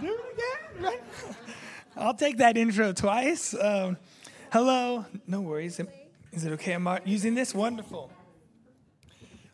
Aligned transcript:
Do 0.00 0.06
it 0.06 0.80
again. 0.80 0.98
I'll 1.96 2.14
take 2.14 2.38
that 2.38 2.56
intro 2.56 2.92
twice. 2.92 3.54
Um, 3.54 3.96
hello. 4.52 5.04
No 5.26 5.40
worries. 5.40 5.80
Is 6.32 6.44
it 6.44 6.52
okay? 6.52 6.74
I'm 6.74 6.88
using 7.04 7.34
this? 7.34 7.52
Wonderful. 7.52 8.10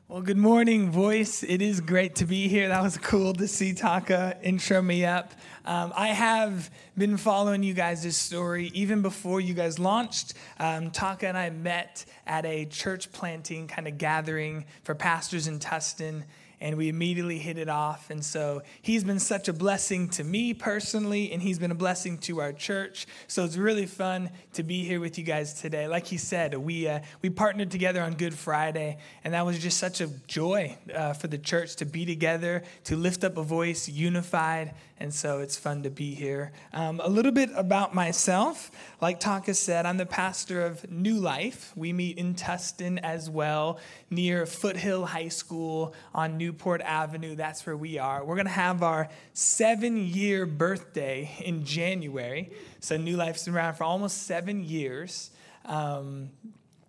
Well, 0.06 0.20
good 0.20 0.36
morning, 0.36 0.90
voice. 0.90 1.42
It 1.42 1.62
is 1.62 1.80
great 1.80 2.16
to 2.16 2.26
be 2.26 2.46
here. 2.46 2.68
That 2.68 2.82
was 2.82 2.98
cool 2.98 3.32
to 3.32 3.48
see 3.48 3.72
Taka 3.72 4.36
intro 4.42 4.82
me 4.82 5.06
up. 5.06 5.32
Um, 5.64 5.94
I 5.96 6.08
have 6.08 6.70
been 6.96 7.16
following 7.16 7.62
you 7.62 7.72
guys' 7.72 8.14
story 8.14 8.70
even 8.74 9.00
before 9.00 9.40
you 9.40 9.54
guys 9.54 9.78
launched. 9.78 10.34
Um, 10.60 10.90
Taka 10.90 11.26
and 11.26 11.38
I 11.38 11.48
met 11.48 12.04
at 12.26 12.44
a 12.44 12.66
church 12.66 13.12
planting 13.12 13.66
kind 13.66 13.88
of 13.88 13.96
gathering 13.96 14.66
for 14.82 14.94
pastors 14.94 15.46
in 15.48 15.58
Tustin 15.58 16.24
and 16.64 16.78
we 16.78 16.88
immediately 16.88 17.38
hit 17.38 17.58
it 17.58 17.68
off. 17.68 18.08
And 18.08 18.24
so 18.24 18.62
he's 18.80 19.04
been 19.04 19.18
such 19.18 19.48
a 19.48 19.52
blessing 19.52 20.08
to 20.08 20.24
me 20.24 20.54
personally, 20.54 21.30
and 21.30 21.42
he's 21.42 21.58
been 21.58 21.70
a 21.70 21.74
blessing 21.74 22.16
to 22.20 22.40
our 22.40 22.54
church. 22.54 23.06
So 23.26 23.44
it's 23.44 23.58
really 23.58 23.84
fun 23.84 24.30
to 24.54 24.62
be 24.62 24.82
here 24.82 24.98
with 24.98 25.18
you 25.18 25.24
guys 25.24 25.52
today. 25.60 25.86
Like 25.88 26.06
he 26.06 26.16
said, 26.16 26.54
we 26.54 26.88
uh, 26.88 27.00
we 27.20 27.28
partnered 27.28 27.70
together 27.70 28.00
on 28.00 28.14
Good 28.14 28.32
Friday, 28.32 28.96
and 29.24 29.34
that 29.34 29.44
was 29.44 29.58
just 29.58 29.76
such 29.76 30.00
a 30.00 30.06
joy 30.26 30.78
uh, 30.94 31.12
for 31.12 31.26
the 31.26 31.36
church 31.36 31.76
to 31.76 31.84
be 31.84 32.06
together, 32.06 32.62
to 32.84 32.96
lift 32.96 33.24
up 33.24 33.36
a 33.36 33.42
voice, 33.42 33.86
unified. 33.86 34.74
And 34.98 35.12
so 35.12 35.40
it's 35.40 35.56
fun 35.56 35.82
to 35.82 35.90
be 35.90 36.14
here. 36.14 36.52
Um, 36.72 37.00
a 37.04 37.08
little 37.10 37.32
bit 37.32 37.50
about 37.54 37.94
myself. 37.94 38.70
Like 39.04 39.20
Taka 39.20 39.52
said, 39.52 39.84
I'm 39.84 39.98
the 39.98 40.06
pastor 40.06 40.64
of 40.64 40.90
New 40.90 41.16
Life. 41.16 41.74
We 41.76 41.92
meet 41.92 42.16
in 42.16 42.34
Tustin 42.34 42.98
as 43.02 43.28
well, 43.28 43.78
near 44.08 44.46
Foothill 44.46 45.04
High 45.04 45.28
School 45.28 45.92
on 46.14 46.38
Newport 46.38 46.80
Avenue. 46.80 47.34
That's 47.34 47.66
where 47.66 47.76
we 47.76 47.98
are. 47.98 48.24
We're 48.24 48.36
going 48.36 48.46
to 48.46 48.52
have 48.52 48.82
our 48.82 49.10
seven 49.34 49.98
year 49.98 50.46
birthday 50.46 51.30
in 51.44 51.66
January. 51.66 52.50
So 52.80 52.96
New 52.96 53.18
Life's 53.18 53.44
been 53.44 53.54
around 53.54 53.74
for 53.74 53.84
almost 53.84 54.22
seven 54.22 54.64
years. 54.64 55.30
Um, 55.66 56.30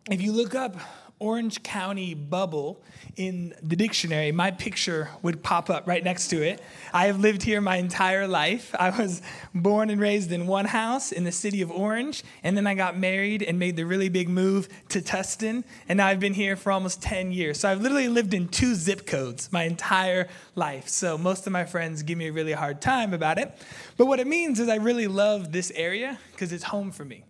if 0.09 0.22
you 0.22 0.31
look 0.31 0.56
up 0.56 0.78
Orange 1.20 1.64
County 1.64 2.14
bubble 2.14 2.82
in 3.16 3.54
the 3.64 3.76
dictionary, 3.76 4.34
my 4.34 4.52
picture 4.52 5.10
would 5.22 5.42
pop 5.42 5.70
up 5.70 5.88
right 5.88 6.04
next 6.04 6.28
to 6.30 6.42
it. 6.42 6.62
I 6.94 7.06
have 7.06 7.20
lived 7.20 7.42
here 7.42 7.62
my 7.62 7.78
entire 7.78 8.28
life. 8.28 8.76
I 8.78 8.90
was 8.90 9.22
born 9.54 9.90
and 9.90 10.02
raised 10.02 10.32
in 10.34 10.46
one 10.46 10.66
house 10.66 11.14
in 11.14 11.24
the 11.24 11.32
city 11.32 11.62
of 11.62 11.72
Orange, 11.72 12.24
and 12.44 12.58
then 12.58 12.68
I 12.68 12.74
got 12.74 12.98
married 12.98 13.42
and 13.42 13.58
made 13.58 13.78
the 13.78 13.86
really 13.86 14.10
big 14.10 14.28
move 14.28 14.68
to 14.90 15.02
Tustin, 15.02 15.64
and 15.88 15.98
now 15.98 16.08
I've 16.08 16.20
been 16.20 16.34
here 16.34 16.58
for 16.58 16.72
almost 16.72 17.02
10 17.02 17.32
years. 17.32 17.62
So 17.62 17.70
I've 17.70 17.82
literally 17.82 18.10
lived 18.10 18.34
in 18.34 18.50
two 18.50 18.76
zip 18.76 19.08
codes 19.08 19.50
my 19.54 19.64
entire 19.64 20.28
life. 20.56 20.90
So 20.90 21.18
most 21.18 21.48
of 21.48 21.54
my 21.54 21.64
friends 21.64 22.04
give 22.04 22.18
me 22.18 22.28
a 22.28 22.34
really 22.34 22.54
hard 22.54 22.82
time 22.82 23.14
about 23.14 23.38
it. 23.38 23.58
But 23.96 24.08
what 24.08 24.20
it 24.20 24.28
means 24.28 24.60
is 24.60 24.68
I 24.68 24.76
really 24.76 25.08
love 25.08 25.54
this 25.54 25.72
area 25.76 26.20
because 26.32 26.52
it's 26.52 26.66
home 26.66 26.92
for 26.92 27.06
me. 27.06 27.24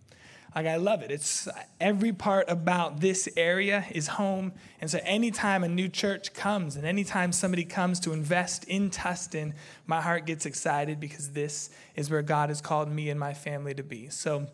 Like 0.56 0.66
I 0.66 0.76
love 0.76 1.02
it. 1.02 1.10
It's 1.10 1.46
every 1.78 2.14
part 2.14 2.46
about 2.48 3.00
this 3.00 3.28
area 3.36 3.84
is 3.90 4.06
home. 4.06 4.54
And 4.80 4.90
so 4.90 4.98
anytime 5.02 5.62
a 5.62 5.68
new 5.68 5.86
church 5.86 6.32
comes 6.32 6.76
and 6.76 6.86
anytime 6.86 7.30
somebody 7.32 7.62
comes 7.62 8.00
to 8.00 8.14
invest 8.14 8.64
in 8.64 8.88
Tustin, 8.88 9.52
my 9.86 10.00
heart 10.00 10.24
gets 10.24 10.46
excited 10.46 10.98
because 10.98 11.32
this 11.32 11.68
is 11.94 12.08
where 12.08 12.22
God 12.22 12.48
has 12.48 12.62
called 12.62 12.90
me 12.90 13.10
and 13.10 13.20
my 13.20 13.34
family 13.34 13.74
to 13.74 13.82
be. 13.82 14.08
So 14.08 14.46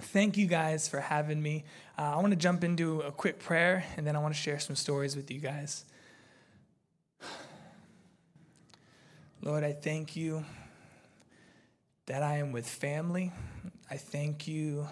thank 0.00 0.36
you 0.36 0.46
guys 0.46 0.86
for 0.86 1.00
having 1.00 1.42
me. 1.42 1.64
Uh, 1.98 2.02
I 2.02 2.16
want 2.18 2.30
to 2.30 2.36
jump 2.36 2.62
into 2.62 3.00
a 3.00 3.10
quick 3.10 3.40
prayer 3.40 3.84
and 3.96 4.06
then 4.06 4.14
I 4.14 4.20
want 4.20 4.32
to 4.32 4.40
share 4.40 4.60
some 4.60 4.76
stories 4.76 5.16
with 5.16 5.28
you 5.28 5.40
guys. 5.40 5.84
Lord, 9.42 9.64
I 9.64 9.72
thank 9.72 10.14
you 10.14 10.44
that 12.06 12.22
I 12.22 12.36
am 12.36 12.52
with 12.52 12.68
family. 12.68 13.32
I 13.90 13.96
thank 13.96 14.46
you 14.46 14.86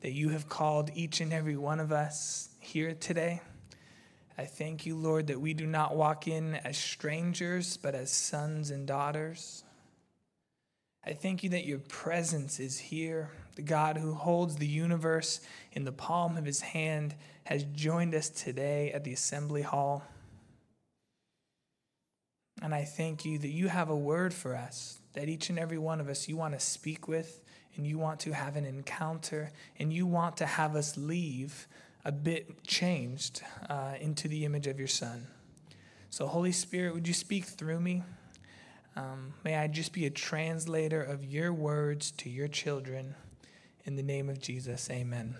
that 0.00 0.12
you 0.12 0.30
have 0.30 0.48
called 0.48 0.90
each 0.94 1.20
and 1.20 1.32
every 1.32 1.56
one 1.56 1.80
of 1.80 1.92
us 1.92 2.48
here 2.60 2.94
today. 2.94 3.40
I 4.38 4.44
thank 4.44 4.84
you, 4.84 4.96
Lord, 4.96 5.28
that 5.28 5.40
we 5.40 5.54
do 5.54 5.66
not 5.66 5.96
walk 5.96 6.28
in 6.28 6.56
as 6.56 6.76
strangers, 6.76 7.76
but 7.76 7.94
as 7.94 8.10
sons 8.10 8.70
and 8.70 8.86
daughters. 8.86 9.64
I 11.04 11.12
thank 11.12 11.42
you 11.44 11.50
that 11.50 11.64
your 11.64 11.78
presence 11.78 12.60
is 12.60 12.78
here. 12.78 13.30
The 13.54 13.62
God 13.62 13.96
who 13.96 14.12
holds 14.12 14.56
the 14.56 14.66
universe 14.66 15.40
in 15.72 15.84
the 15.84 15.92
palm 15.92 16.36
of 16.36 16.44
his 16.44 16.60
hand 16.60 17.14
has 17.44 17.64
joined 17.64 18.14
us 18.14 18.28
today 18.28 18.90
at 18.90 19.04
the 19.04 19.12
assembly 19.12 19.62
hall. 19.62 20.04
And 22.60 22.74
I 22.74 22.84
thank 22.84 23.24
you 23.24 23.38
that 23.38 23.48
you 23.48 23.68
have 23.68 23.88
a 23.88 23.96
word 23.96 24.34
for 24.34 24.56
us, 24.56 24.98
that 25.12 25.28
each 25.28 25.48
and 25.48 25.58
every 25.58 25.78
one 25.78 26.00
of 26.00 26.08
us 26.08 26.28
you 26.28 26.36
want 26.36 26.54
to 26.54 26.60
speak 26.60 27.06
with, 27.06 27.42
and 27.76 27.86
you 27.86 27.98
want 27.98 28.20
to 28.20 28.32
have 28.32 28.56
an 28.56 28.64
encounter 28.64 29.50
and 29.78 29.92
you 29.92 30.06
want 30.06 30.36
to 30.38 30.46
have 30.46 30.76
us 30.76 30.96
leave 30.96 31.68
a 32.04 32.12
bit 32.12 32.62
changed 32.64 33.42
uh, 33.68 33.94
into 34.00 34.28
the 34.28 34.44
image 34.44 34.66
of 34.66 34.78
your 34.78 34.88
Son. 34.88 35.26
So, 36.10 36.26
Holy 36.26 36.52
Spirit, 36.52 36.94
would 36.94 37.08
you 37.08 37.14
speak 37.14 37.44
through 37.44 37.80
me? 37.80 38.04
Um, 38.94 39.34
may 39.44 39.56
I 39.56 39.66
just 39.66 39.92
be 39.92 40.06
a 40.06 40.10
translator 40.10 41.02
of 41.02 41.24
your 41.24 41.52
words 41.52 42.12
to 42.12 42.30
your 42.30 42.48
children. 42.48 43.14
In 43.84 43.96
the 43.96 44.02
name 44.02 44.28
of 44.28 44.40
Jesus, 44.40 44.88
amen. 44.90 45.36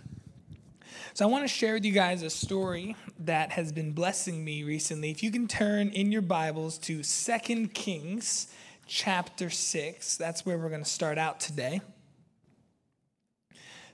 So, 1.15 1.25
I 1.25 1.29
want 1.31 1.45
to 1.45 1.49
share 1.49 1.75
with 1.75 1.85
you 1.85 1.93
guys 1.93 2.23
a 2.23 2.31
story 2.31 2.97
that 3.21 3.53
has 3.53 3.71
been 3.71 3.93
blessing 3.93 4.45
me 4.45 4.65
recently. 4.65 5.11
If 5.11 5.23
you 5.23 5.31
can 5.31 5.47
turn 5.47 5.89
in 5.91 6.11
your 6.11 6.23
Bibles 6.23 6.79
to 6.79 7.03
Second 7.05 7.75
Kings 7.75 8.49
chapter 8.87 9.51
6, 9.51 10.17
that's 10.17 10.45
where 10.45 10.59
we're 10.59 10.69
going 10.69 10.85
to 10.85 10.91
start 10.91 11.17
out 11.17 11.39
today. 11.41 11.81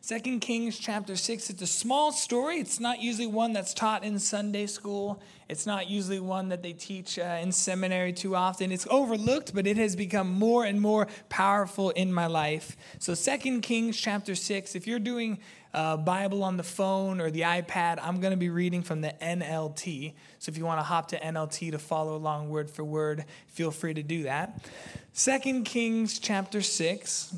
Second 0.04 0.40
Kings 0.40 0.80
chapter 0.80 1.14
6, 1.14 1.48
it's 1.48 1.62
a 1.62 1.66
small 1.66 2.10
story. 2.10 2.56
It's 2.56 2.80
not 2.80 3.00
usually 3.00 3.28
one 3.28 3.52
that's 3.52 3.72
taught 3.72 4.02
in 4.02 4.18
Sunday 4.18 4.66
school. 4.66 5.22
It's 5.48 5.64
not 5.64 5.88
usually 5.88 6.18
one 6.18 6.48
that 6.48 6.60
they 6.60 6.72
teach 6.72 7.20
uh, 7.20 7.38
in 7.40 7.52
seminary 7.52 8.12
too 8.12 8.34
often. 8.34 8.72
It's 8.72 8.84
overlooked, 8.90 9.54
but 9.54 9.64
it 9.64 9.76
has 9.76 9.94
become 9.94 10.28
more 10.28 10.64
and 10.64 10.80
more 10.80 11.06
powerful 11.28 11.90
in 11.90 12.12
my 12.12 12.26
life. 12.26 12.76
So 12.98 13.14
Second 13.14 13.60
Kings 13.60 13.96
chapter 13.96 14.34
6, 14.34 14.74
if 14.74 14.88
you're 14.88 14.98
doing 14.98 15.38
uh, 15.72 15.98
Bible 15.98 16.42
on 16.42 16.56
the 16.56 16.64
phone 16.64 17.20
or 17.20 17.30
the 17.30 17.42
iPad, 17.42 18.00
I'm 18.02 18.20
going 18.20 18.32
to 18.32 18.36
be 18.36 18.50
reading 18.50 18.82
from 18.82 19.02
the 19.02 19.14
NLT. 19.22 20.14
So 20.40 20.50
if 20.50 20.58
you 20.58 20.64
want 20.64 20.80
to 20.80 20.84
hop 20.84 21.06
to 21.10 21.20
NLT 21.20 21.70
to 21.70 21.78
follow 21.78 22.16
along 22.16 22.48
word 22.48 22.68
for 22.68 22.82
word, 22.82 23.24
feel 23.46 23.70
free 23.70 23.94
to 23.94 24.02
do 24.02 24.24
that. 24.24 24.66
Second 25.12 25.62
Kings 25.62 26.18
chapter 26.18 26.60
6 26.60 27.36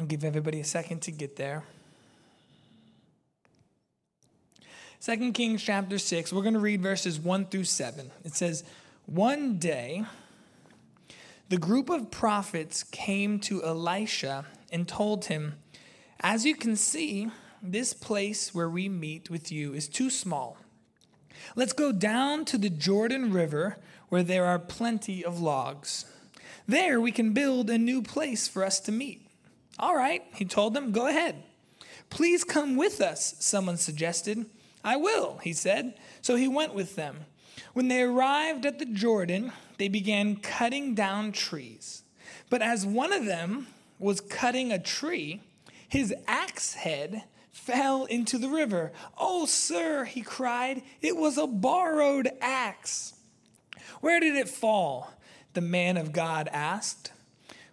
I'll 0.00 0.06
give 0.06 0.24
everybody 0.24 0.60
a 0.60 0.64
second 0.64 1.02
to 1.02 1.10
get 1.10 1.36
there. 1.36 1.62
Second 4.98 5.34
Kings 5.34 5.62
chapter 5.62 5.98
6, 5.98 6.32
we're 6.32 6.40
going 6.40 6.54
to 6.54 6.58
read 6.58 6.80
verses 6.80 7.20
1 7.20 7.44
through 7.46 7.64
7. 7.64 8.10
It 8.24 8.34
says, 8.34 8.64
One 9.04 9.58
day, 9.58 10.06
the 11.50 11.58
group 11.58 11.90
of 11.90 12.10
prophets 12.10 12.82
came 12.82 13.40
to 13.40 13.62
Elisha 13.62 14.46
and 14.72 14.88
told 14.88 15.26
him, 15.26 15.56
As 16.20 16.46
you 16.46 16.54
can 16.54 16.76
see, 16.76 17.28
this 17.62 17.92
place 17.92 18.54
where 18.54 18.70
we 18.70 18.88
meet 18.88 19.28
with 19.28 19.52
you 19.52 19.74
is 19.74 19.86
too 19.86 20.08
small. 20.08 20.56
Let's 21.54 21.74
go 21.74 21.92
down 21.92 22.46
to 22.46 22.56
the 22.56 22.70
Jordan 22.70 23.34
River 23.34 23.76
where 24.08 24.22
there 24.22 24.46
are 24.46 24.58
plenty 24.58 25.22
of 25.22 25.42
logs. 25.42 26.06
There 26.66 27.02
we 27.02 27.12
can 27.12 27.34
build 27.34 27.68
a 27.68 27.76
new 27.76 28.00
place 28.00 28.48
for 28.48 28.64
us 28.64 28.80
to 28.80 28.92
meet. 28.92 29.26
All 29.80 29.96
right, 29.96 30.22
he 30.34 30.44
told 30.44 30.74
them, 30.74 30.92
go 30.92 31.06
ahead. 31.06 31.42
Please 32.10 32.44
come 32.44 32.76
with 32.76 33.00
us, 33.00 33.34
someone 33.40 33.78
suggested. 33.78 34.44
I 34.84 34.96
will, 34.96 35.38
he 35.42 35.54
said. 35.54 35.94
So 36.20 36.36
he 36.36 36.46
went 36.46 36.74
with 36.74 36.96
them. 36.96 37.20
When 37.72 37.88
they 37.88 38.02
arrived 38.02 38.66
at 38.66 38.78
the 38.78 38.84
Jordan, 38.84 39.52
they 39.78 39.88
began 39.88 40.36
cutting 40.36 40.94
down 40.94 41.32
trees. 41.32 42.02
But 42.50 42.60
as 42.60 42.84
one 42.84 43.12
of 43.12 43.24
them 43.24 43.68
was 43.98 44.20
cutting 44.20 44.70
a 44.70 44.78
tree, 44.78 45.40
his 45.88 46.14
axe 46.26 46.74
head 46.74 47.22
fell 47.50 48.04
into 48.04 48.36
the 48.36 48.48
river. 48.48 48.92
Oh, 49.16 49.46
sir, 49.46 50.04
he 50.04 50.20
cried, 50.20 50.82
it 51.00 51.16
was 51.16 51.38
a 51.38 51.46
borrowed 51.46 52.28
axe. 52.42 53.14
Where 54.02 54.20
did 54.20 54.36
it 54.36 54.48
fall? 54.48 55.14
The 55.54 55.62
man 55.62 55.96
of 55.96 56.12
God 56.12 56.48
asked. 56.52 57.12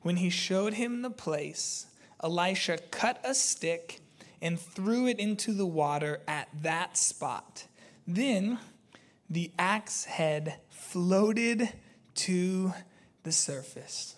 When 0.03 0.17
he 0.17 0.29
showed 0.29 0.75
him 0.75 1.01
the 1.01 1.09
place, 1.09 1.86
Elisha 2.23 2.77
cut 2.91 3.19
a 3.23 3.33
stick 3.33 3.99
and 4.41 4.59
threw 4.59 5.07
it 5.07 5.19
into 5.19 5.53
the 5.53 5.65
water 5.65 6.19
at 6.27 6.47
that 6.61 6.97
spot. 6.97 7.65
Then 8.05 8.59
the 9.29 9.51
axe 9.57 10.05
head 10.05 10.59
floated 10.69 11.69
to 12.15 12.73
the 13.23 13.31
surface. 13.31 14.15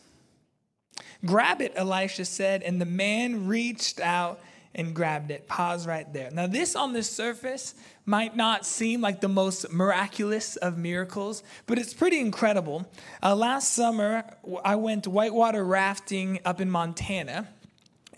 Grab 1.25 1.62
it, 1.62 1.74
Elisha 1.75 2.25
said, 2.25 2.63
and 2.63 2.80
the 2.80 2.86
man 2.86 3.48
reached 3.48 4.00
out 4.00 4.40
and 4.75 4.94
grabbed 4.94 5.31
it. 5.31 5.48
Pause 5.48 5.88
right 5.88 6.13
there. 6.13 6.30
Now, 6.31 6.48
this 6.48 6.75
on 6.75 6.94
the 6.94 7.01
surface 7.04 7.74
might 8.06 8.36
not 8.36 8.66
seem 8.66 9.01
like 9.01 9.19
the 9.19 9.28
most 9.28 9.72
miraculous 9.72 10.56
of 10.57 10.78
miracles, 10.78 11.44
but 11.66 11.80
it's 11.80 11.94
pretty 11.94 12.19
incredible. 12.19 12.90
Uh, 13.22 13.36
last 13.36 13.74
summer, 13.74 14.24
I 14.63 14.75
went 14.75 15.07
whitewater 15.07 15.63
rafting 15.66 16.40
up 16.46 16.62
in 16.62 16.69
Montana 16.69 17.48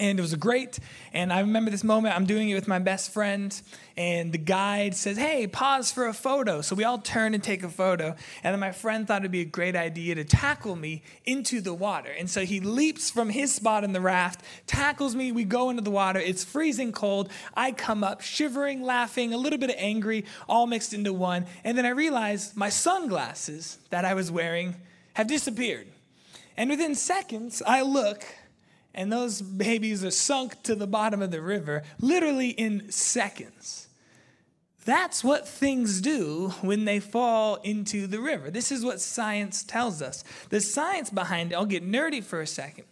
and 0.01 0.17
it 0.17 0.21
was 0.21 0.33
great. 0.35 0.79
And 1.13 1.31
I 1.31 1.41
remember 1.41 1.69
this 1.69 1.83
moment. 1.83 2.15
I'm 2.15 2.25
doing 2.25 2.49
it 2.49 2.55
with 2.55 2.67
my 2.67 2.79
best 2.79 3.13
friend, 3.13 3.61
and 3.95 4.31
the 4.33 4.39
guide 4.39 4.95
says, 4.95 5.15
"Hey, 5.15 5.45
pause 5.45 5.91
for 5.91 6.07
a 6.07 6.13
photo." 6.13 6.61
So 6.61 6.75
we 6.75 6.83
all 6.83 6.97
turn 6.97 7.35
and 7.35 7.43
take 7.43 7.61
a 7.61 7.69
photo. 7.69 8.15
And 8.43 8.53
then 8.53 8.59
my 8.59 8.71
friend 8.71 9.07
thought 9.07 9.21
it'd 9.21 9.31
be 9.31 9.41
a 9.41 9.45
great 9.45 9.75
idea 9.75 10.15
to 10.15 10.23
tackle 10.23 10.75
me 10.75 11.03
into 11.25 11.61
the 11.61 11.73
water. 11.73 12.09
And 12.09 12.27
so 12.29 12.43
he 12.45 12.59
leaps 12.59 13.11
from 13.11 13.29
his 13.29 13.53
spot 13.53 13.83
in 13.83 13.93
the 13.93 14.01
raft, 14.01 14.41
tackles 14.65 15.15
me. 15.15 15.31
We 15.31 15.43
go 15.43 15.69
into 15.69 15.83
the 15.83 15.91
water. 15.91 16.19
It's 16.19 16.43
freezing 16.43 16.91
cold. 16.91 17.29
I 17.53 17.71
come 17.71 18.03
up, 18.03 18.21
shivering, 18.21 18.81
laughing, 18.81 19.33
a 19.33 19.37
little 19.37 19.59
bit 19.59 19.75
angry, 19.77 20.25
all 20.49 20.65
mixed 20.65 20.93
into 20.93 21.13
one. 21.13 21.45
And 21.63 21.77
then 21.77 21.85
I 21.85 21.89
realize 21.89 22.55
my 22.55 22.69
sunglasses 22.69 23.77
that 23.91 24.03
I 24.03 24.15
was 24.15 24.31
wearing 24.31 24.75
have 25.13 25.27
disappeared. 25.27 25.87
And 26.57 26.71
within 26.71 26.95
seconds, 26.95 27.61
I 27.65 27.83
look 27.83 28.25
and 28.93 29.11
those 29.11 29.41
babies 29.41 30.03
are 30.03 30.11
sunk 30.11 30.61
to 30.63 30.75
the 30.75 30.87
bottom 30.87 31.21
of 31.21 31.31
the 31.31 31.41
river 31.41 31.83
literally 31.99 32.49
in 32.49 32.91
seconds. 32.91 33.87
That's 34.83 35.23
what 35.23 35.47
things 35.47 36.01
do 36.01 36.53
when 36.61 36.85
they 36.85 36.99
fall 36.99 37.55
into 37.57 38.07
the 38.07 38.19
river. 38.19 38.49
This 38.49 38.71
is 38.71 38.83
what 38.83 38.99
science 38.99 39.63
tells 39.63 40.01
us. 40.01 40.23
The 40.49 40.59
science 40.59 41.09
behind 41.09 41.51
it, 41.51 41.55
I'll 41.55 41.65
get 41.65 41.87
nerdy 41.87 42.23
for 42.23 42.41
a 42.41 42.47
second, 42.47 42.85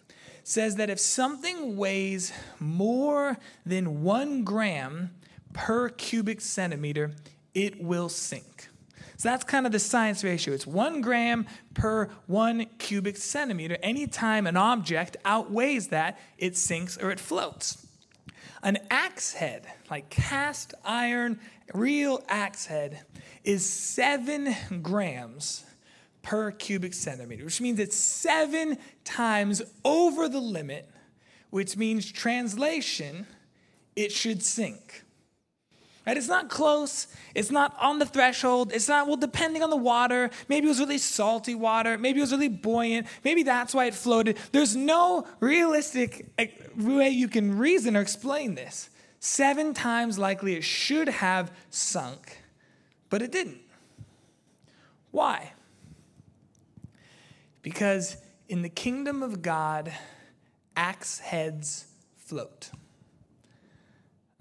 says 0.43 0.75
that 0.75 0.89
if 0.89 0.99
something 0.99 1.75
weighs 1.77 2.31
more 2.59 3.37
than 3.65 4.03
one 4.03 4.43
gram 4.43 5.11
per 5.51 5.89
cubic 5.89 6.41
centimeter, 6.41 7.11
it 7.55 7.83
will 7.83 8.07
sink. 8.07 8.68
So 9.19 9.27
that's 9.27 9.43
kind 9.43 9.65
of 9.65 9.73
the 9.73 9.79
science 9.79 10.23
ratio. 10.23 10.53
It's 10.53 10.65
one 10.65 11.01
gram 11.01 11.45
per 11.73 12.07
one 12.25 12.67
cubic 12.77 13.17
centimeter. 13.17 13.77
Anytime 13.83 14.47
an 14.47 14.55
object 14.55 15.17
outweighs 15.25 15.89
that, 15.89 16.17
it 16.37 16.55
sinks 16.55 16.97
or 16.97 17.11
it 17.11 17.19
floats. 17.19 17.85
An 18.63 18.77
axe 18.89 19.33
head, 19.33 19.67
like 19.91 20.09
cast 20.09 20.73
iron, 20.85 21.37
real 21.73 22.23
axe 22.29 22.67
head, 22.67 23.01
is 23.43 23.67
seven 23.67 24.55
grams 24.81 25.65
per 26.21 26.51
cubic 26.51 26.93
centimeter, 26.93 27.43
which 27.43 27.59
means 27.59 27.77
it's 27.77 27.97
seven 27.97 28.77
times 29.03 29.61
over 29.83 30.29
the 30.29 30.39
limit, 30.39 30.89
which 31.49 31.75
means 31.75 32.09
translation, 32.09 33.27
it 33.97 34.13
should 34.13 34.41
sink. 34.41 35.03
Right? 36.07 36.17
It's 36.17 36.27
not 36.27 36.49
close. 36.49 37.07
It's 37.35 37.51
not 37.51 37.75
on 37.79 37.99
the 37.99 38.05
threshold. 38.05 38.71
It's 38.73 38.87
not, 38.87 39.07
well, 39.07 39.17
depending 39.17 39.61
on 39.61 39.69
the 39.69 39.77
water. 39.77 40.31
Maybe 40.47 40.65
it 40.65 40.69
was 40.69 40.79
really 40.79 40.97
salty 40.97 41.55
water. 41.55 41.97
Maybe 41.97 42.19
it 42.19 42.21
was 42.21 42.31
really 42.31 42.47
buoyant. 42.47 43.05
Maybe 43.23 43.43
that's 43.43 43.73
why 43.73 43.85
it 43.85 43.93
floated. 43.93 44.37
There's 44.51 44.75
no 44.75 45.27
realistic 45.39 46.31
way 46.77 47.09
you 47.09 47.27
can 47.27 47.57
reason 47.57 47.95
or 47.95 48.01
explain 48.01 48.55
this. 48.55 48.89
Seven 49.19 49.73
times 49.73 50.17
likely 50.17 50.55
it 50.55 50.63
should 50.63 51.09
have 51.09 51.51
sunk, 51.69 52.41
but 53.09 53.21
it 53.21 53.31
didn't. 53.31 53.59
Why? 55.11 55.53
Because 57.61 58.17
in 58.47 58.61
the 58.61 58.69
kingdom 58.69 59.21
of 59.21 59.41
God, 59.41 59.91
axe 60.75 61.19
heads 61.19 61.85
float. 62.17 62.71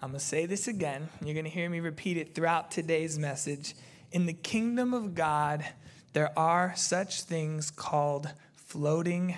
I'm 0.00 0.10
going 0.10 0.20
to 0.20 0.24
say 0.24 0.46
this 0.46 0.68
again. 0.68 1.08
You're 1.24 1.34
going 1.34 1.44
to 1.44 1.50
hear 1.50 1.68
me 1.68 1.80
repeat 1.80 2.16
it 2.16 2.32
throughout 2.32 2.70
today's 2.70 3.18
message. 3.18 3.74
In 4.12 4.26
the 4.26 4.32
kingdom 4.32 4.94
of 4.94 5.16
God, 5.16 5.64
there 6.12 6.30
are 6.38 6.72
such 6.76 7.22
things 7.22 7.72
called 7.72 8.32
floating 8.54 9.36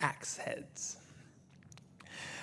axe 0.00 0.38
heads. 0.38 0.96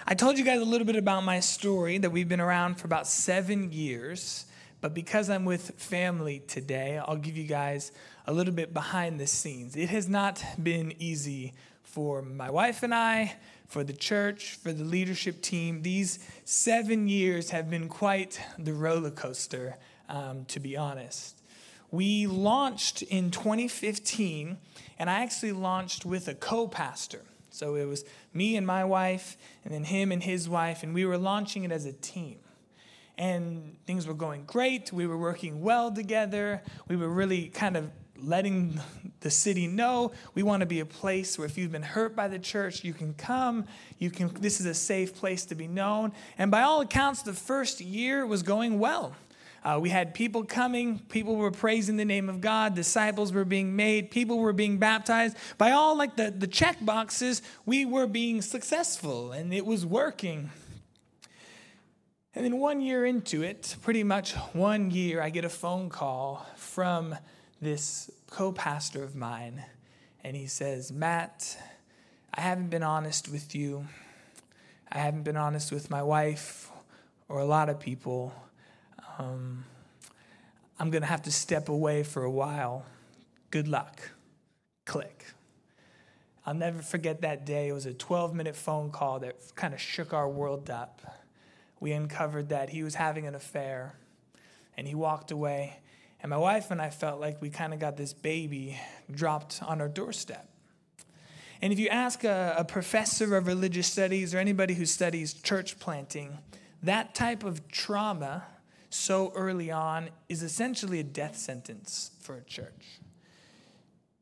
I 0.07 0.13
told 0.13 0.37
you 0.37 0.45
guys 0.45 0.61
a 0.61 0.65
little 0.65 0.87
bit 0.87 0.95
about 0.95 1.25
my 1.25 1.41
story 1.41 1.97
that 1.97 2.11
we've 2.11 2.29
been 2.29 2.39
around 2.39 2.75
for 2.75 2.87
about 2.87 3.07
seven 3.07 3.73
years, 3.73 4.45
but 4.79 4.93
because 4.93 5.29
I'm 5.29 5.43
with 5.43 5.71
family 5.71 6.41
today, 6.47 6.97
I'll 6.97 7.17
give 7.17 7.35
you 7.35 7.43
guys 7.43 7.91
a 8.25 8.31
little 8.31 8.53
bit 8.53 8.73
behind 8.73 9.19
the 9.19 9.27
scenes. 9.27 9.75
It 9.75 9.89
has 9.89 10.07
not 10.07 10.41
been 10.63 10.93
easy 10.97 11.51
for 11.89 12.21
my 12.21 12.51
wife 12.51 12.83
and 12.83 12.93
I, 12.93 13.35
for 13.67 13.83
the 13.83 13.93
church, 13.93 14.53
for 14.53 14.71
the 14.71 14.83
leadership 14.83 15.41
team. 15.41 15.81
These 15.81 16.19
seven 16.45 17.07
years 17.07 17.49
have 17.49 17.69
been 17.69 17.89
quite 17.89 18.39
the 18.59 18.73
roller 18.73 19.09
coaster, 19.11 19.77
um, 20.07 20.45
to 20.45 20.59
be 20.59 20.77
honest. 20.77 21.41
We 21.91 22.27
launched 22.27 23.01
in 23.01 23.31
2015, 23.31 24.57
and 24.99 25.09
I 25.09 25.23
actually 25.23 25.53
launched 25.53 26.05
with 26.05 26.27
a 26.27 26.35
co 26.35 26.67
pastor. 26.67 27.21
So 27.49 27.73
it 27.75 27.85
was 27.85 28.05
me 28.33 28.55
and 28.55 28.67
my 28.67 28.85
wife, 28.85 29.35
and 29.65 29.73
then 29.73 29.83
him 29.83 30.11
and 30.11 30.21
his 30.21 30.47
wife, 30.47 30.83
and 30.83 30.93
we 30.93 31.05
were 31.05 31.17
launching 31.17 31.63
it 31.63 31.71
as 31.71 31.85
a 31.85 31.93
team. 31.93 32.37
And 33.17 33.75
things 33.85 34.05
were 34.05 34.13
going 34.13 34.45
great. 34.45 34.93
We 34.93 35.07
were 35.07 35.17
working 35.17 35.61
well 35.61 35.91
together. 35.91 36.61
We 36.87 36.95
were 36.95 37.09
really 37.09 37.49
kind 37.49 37.75
of 37.75 37.91
letting 38.23 38.79
the 39.21 39.29
city 39.29 39.67
know 39.67 40.11
we 40.33 40.43
want 40.43 40.61
to 40.61 40.65
be 40.65 40.79
a 40.79 40.85
place 40.85 41.37
where 41.37 41.45
if 41.45 41.57
you've 41.57 41.71
been 41.71 41.81
hurt 41.81 42.15
by 42.15 42.27
the 42.27 42.39
church 42.39 42.83
you 42.83 42.93
can 42.93 43.13
come. 43.13 43.65
You 43.97 44.09
can 44.09 44.33
this 44.39 44.59
is 44.59 44.65
a 44.65 44.73
safe 44.73 45.15
place 45.15 45.45
to 45.45 45.55
be 45.55 45.67
known. 45.67 46.13
And 46.37 46.51
by 46.51 46.61
all 46.61 46.81
accounts 46.81 47.21
the 47.23 47.33
first 47.33 47.81
year 47.81 48.25
was 48.25 48.43
going 48.43 48.79
well. 48.79 49.15
Uh, 49.61 49.77
we 49.81 49.89
had 49.89 50.13
people 50.13 50.45
coming. 50.45 50.99
People 51.09 51.35
were 51.35 51.51
praising 51.51 51.97
the 51.97 52.05
name 52.05 52.29
of 52.29 52.39
god. 52.39 52.75
Disciples 52.75 53.33
were 53.33 53.43
being 53.43 53.75
made. 53.75 54.09
People 54.09 54.39
were 54.39 54.53
being 54.53 54.77
baptized. 54.77 55.35
By 55.57 55.71
all 55.71 55.97
like 55.97 56.15
the, 56.15 56.31
the 56.31 56.47
check 56.47 56.77
boxes 56.81 57.41
we 57.65 57.85
were 57.85 58.07
being 58.07 58.41
successful 58.41 59.31
and 59.31 59.53
it 59.53 59.65
was 59.65 59.85
working. 59.85 60.51
And 62.35 62.45
then 62.45 62.59
one 62.59 62.79
year 62.79 63.05
into 63.05 63.41
it 63.43 63.75
pretty 63.81 64.03
much 64.03 64.33
one 64.53 64.91
year 64.91 65.21
i 65.21 65.29
get 65.29 65.43
a 65.43 65.49
phone 65.49 65.89
call 65.89 66.45
from 66.55 67.15
this 67.61 68.09
co 68.29 68.51
pastor 68.51 69.03
of 69.03 69.15
mine, 69.15 69.63
and 70.23 70.35
he 70.35 70.47
says, 70.47 70.91
Matt, 70.91 71.57
I 72.33 72.41
haven't 72.41 72.69
been 72.69 72.83
honest 72.83 73.29
with 73.29 73.55
you. 73.55 73.87
I 74.91 74.99
haven't 74.99 75.23
been 75.23 75.37
honest 75.37 75.71
with 75.71 75.89
my 75.89 76.01
wife 76.01 76.71
or 77.27 77.39
a 77.39 77.45
lot 77.45 77.69
of 77.69 77.79
people. 77.79 78.33
Um, 79.17 79.65
I'm 80.79 80.89
going 80.89 81.01
to 81.01 81.07
have 81.07 81.23
to 81.23 81.31
step 81.31 81.69
away 81.69 82.03
for 82.03 82.23
a 82.23 82.31
while. 82.31 82.85
Good 83.51 83.67
luck. 83.67 84.01
Click. 84.85 85.25
I'll 86.45 86.53
never 86.53 86.81
forget 86.81 87.21
that 87.21 87.45
day. 87.45 87.67
It 87.67 87.73
was 87.73 87.85
a 87.85 87.93
12 87.93 88.33
minute 88.33 88.55
phone 88.55 88.89
call 88.89 89.19
that 89.19 89.35
kind 89.55 89.73
of 89.73 89.79
shook 89.79 90.13
our 90.13 90.27
world 90.27 90.69
up. 90.69 91.01
We 91.79 91.91
uncovered 91.91 92.49
that 92.49 92.69
he 92.69 92.81
was 92.83 92.95
having 92.95 93.27
an 93.27 93.35
affair 93.35 93.95
and 94.75 94.87
he 94.87 94.95
walked 94.95 95.31
away. 95.31 95.79
And 96.21 96.29
my 96.29 96.37
wife 96.37 96.71
and 96.71 96.81
I 96.81 96.89
felt 96.89 97.21
like 97.21 97.41
we 97.41 97.49
kind 97.49 97.73
of 97.73 97.79
got 97.79 97.97
this 97.97 98.13
baby 98.13 98.79
dropped 99.09 99.61
on 99.63 99.79
our 99.79 99.87
doorstep. 99.87 100.47
And 101.61 101.73
if 101.73 101.79
you 101.79 101.87
ask 101.89 102.23
a, 102.23 102.55
a, 102.57 102.63
professor 102.63 103.35
of 103.35 103.47
religious 103.47 103.87
studies 103.87 104.33
or 104.33 104.37
anybody 104.37 104.73
who 104.73 104.85
studies 104.85 105.33
church 105.33 105.79
planting, 105.79 106.37
that 106.83 107.13
type 107.13 107.43
of 107.43 107.67
trauma 107.67 108.45
so 108.89 109.31
early 109.35 109.69
on 109.69 110.09
is 110.29 110.41
essentially 110.41 110.99
a 110.99 111.03
death 111.03 111.37
sentence 111.37 112.11
for 112.21 112.35
a 112.35 112.43
church. 112.43 112.99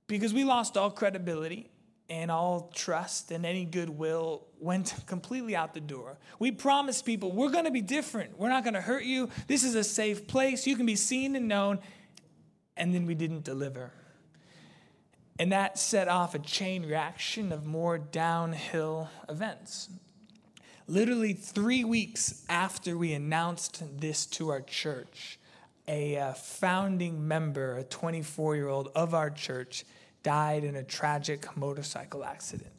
Because 0.07 0.33
we 0.33 0.43
lost 0.43 0.77
all 0.77 0.89
credibility 0.89 1.69
and 2.09 2.31
all 2.31 2.71
trust 2.73 3.31
and 3.31 3.45
any 3.45 3.65
goodwill 3.65 4.45
went 4.59 4.93
completely 5.05 5.55
out 5.55 5.73
the 5.73 5.81
door. 5.81 6.17
We 6.39 6.51
promised 6.51 7.05
people, 7.05 7.31
we're 7.31 7.51
going 7.51 7.65
to 7.65 7.71
be 7.71 7.81
different. 7.81 8.37
We're 8.37 8.49
not 8.49 8.63
going 8.63 8.75
to 8.75 8.81
hurt 8.81 9.03
you. 9.03 9.29
This 9.47 9.63
is 9.63 9.75
a 9.75 9.83
safe 9.83 10.27
place. 10.27 10.65
You 10.65 10.75
can 10.75 10.85
be 10.85 10.95
seen 10.95 11.35
and 11.35 11.47
known. 11.47 11.79
And 12.75 12.93
then 12.93 13.05
we 13.05 13.15
didn't 13.15 13.43
deliver. 13.43 13.91
And 15.39 15.51
that 15.51 15.77
set 15.77 16.07
off 16.07 16.33
a 16.33 16.39
chain 16.39 16.85
reaction 16.85 17.51
of 17.51 17.65
more 17.65 17.97
downhill 17.97 19.09
events. 19.29 19.89
Literally 20.87 21.33
three 21.33 21.83
weeks 21.83 22.45
after 22.49 22.97
we 22.97 23.13
announced 23.13 23.83
this 23.99 24.25
to 24.27 24.49
our 24.49 24.61
church, 24.61 25.37
a 25.87 26.17
uh, 26.17 26.33
founding 26.33 27.27
member, 27.27 27.77
a 27.77 27.83
24 27.83 28.55
year 28.55 28.67
old 28.67 28.89
of 28.95 29.13
our 29.13 29.29
church, 29.29 29.85
died 30.27 30.65
in 30.65 30.75
a 30.75 30.83
tragic 30.83 31.55
motorcycle 31.55 32.21
accident. 32.25 32.73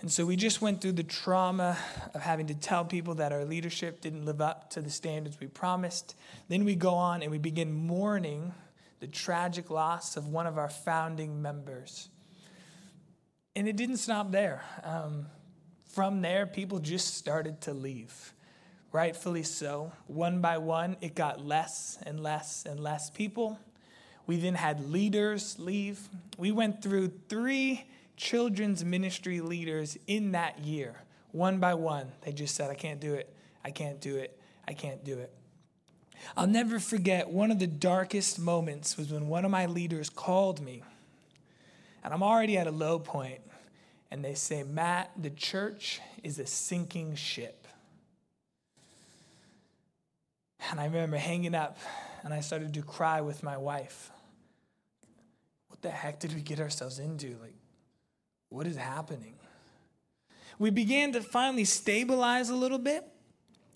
And 0.00 0.10
so 0.10 0.26
we 0.26 0.34
just 0.34 0.60
went 0.60 0.80
through 0.80 0.96
the 0.96 1.04
trauma 1.04 1.78
of 2.12 2.22
having 2.22 2.48
to 2.48 2.54
tell 2.54 2.84
people 2.84 3.14
that 3.14 3.30
our 3.30 3.44
leadership 3.44 4.00
didn't 4.00 4.24
live 4.24 4.40
up 4.40 4.68
to 4.70 4.80
the 4.82 4.90
standards 4.90 5.38
we 5.38 5.46
promised. 5.46 6.16
Then 6.48 6.64
we 6.64 6.74
go 6.74 6.94
on 6.94 7.22
and 7.22 7.30
we 7.30 7.38
begin 7.38 7.72
mourning 7.72 8.52
the 8.98 9.06
tragic 9.06 9.70
loss 9.70 10.16
of 10.16 10.26
one 10.26 10.48
of 10.48 10.58
our 10.58 10.68
founding 10.68 11.40
members. 11.40 12.08
And 13.54 13.68
it 13.68 13.76
didn't 13.76 13.98
stop 13.98 14.32
there. 14.32 14.64
Um, 14.82 15.26
from 15.86 16.20
there, 16.20 16.46
people 16.46 16.80
just 16.80 17.14
started 17.14 17.60
to 17.60 17.72
leave. 17.72 18.34
rightfully 18.94 19.42
so. 19.42 19.92
One 20.06 20.40
by 20.40 20.58
one, 20.58 20.96
it 21.00 21.14
got 21.16 21.44
less 21.44 21.98
and 22.06 22.20
less 22.20 22.64
and 22.64 22.78
less 22.78 23.10
people. 23.10 23.58
We 24.26 24.36
then 24.38 24.54
had 24.54 24.90
leaders 24.90 25.58
leave. 25.58 26.08
We 26.38 26.50
went 26.52 26.82
through 26.82 27.12
three 27.28 27.84
children's 28.16 28.84
ministry 28.84 29.40
leaders 29.40 29.98
in 30.06 30.32
that 30.32 30.60
year. 30.60 30.96
One 31.32 31.58
by 31.58 31.74
one, 31.74 32.12
they 32.22 32.32
just 32.32 32.54
said, 32.54 32.70
I 32.70 32.74
can't 32.74 33.00
do 33.00 33.14
it. 33.14 33.34
I 33.64 33.70
can't 33.70 34.00
do 34.00 34.16
it. 34.16 34.38
I 34.66 34.72
can't 34.72 35.04
do 35.04 35.18
it. 35.18 35.32
I'll 36.36 36.46
never 36.46 36.78
forget 36.78 37.28
one 37.28 37.50
of 37.50 37.58
the 37.58 37.66
darkest 37.66 38.38
moments 38.38 38.96
was 38.96 39.12
when 39.12 39.28
one 39.28 39.44
of 39.44 39.50
my 39.50 39.66
leaders 39.66 40.08
called 40.08 40.60
me. 40.60 40.82
And 42.02 42.14
I'm 42.14 42.22
already 42.22 42.56
at 42.56 42.66
a 42.66 42.70
low 42.70 42.98
point, 42.98 43.40
And 44.10 44.24
they 44.24 44.34
say, 44.34 44.62
Matt, 44.62 45.10
the 45.20 45.30
church 45.30 46.00
is 46.22 46.38
a 46.38 46.46
sinking 46.46 47.16
ship. 47.16 47.66
And 50.70 50.78
I 50.78 50.84
remember 50.84 51.16
hanging 51.16 51.54
up 51.54 51.78
and 52.22 52.32
I 52.32 52.40
started 52.40 52.72
to 52.74 52.82
cry 52.82 53.20
with 53.20 53.42
my 53.42 53.56
wife. 53.56 54.10
The 55.84 55.90
heck 55.90 56.18
did 56.18 56.34
we 56.34 56.40
get 56.40 56.60
ourselves 56.60 56.98
into? 56.98 57.36
Like, 57.42 57.56
what 58.48 58.66
is 58.66 58.74
happening? 58.74 59.34
We 60.58 60.70
began 60.70 61.12
to 61.12 61.20
finally 61.20 61.66
stabilize 61.66 62.48
a 62.48 62.56
little 62.56 62.78
bit, 62.78 63.06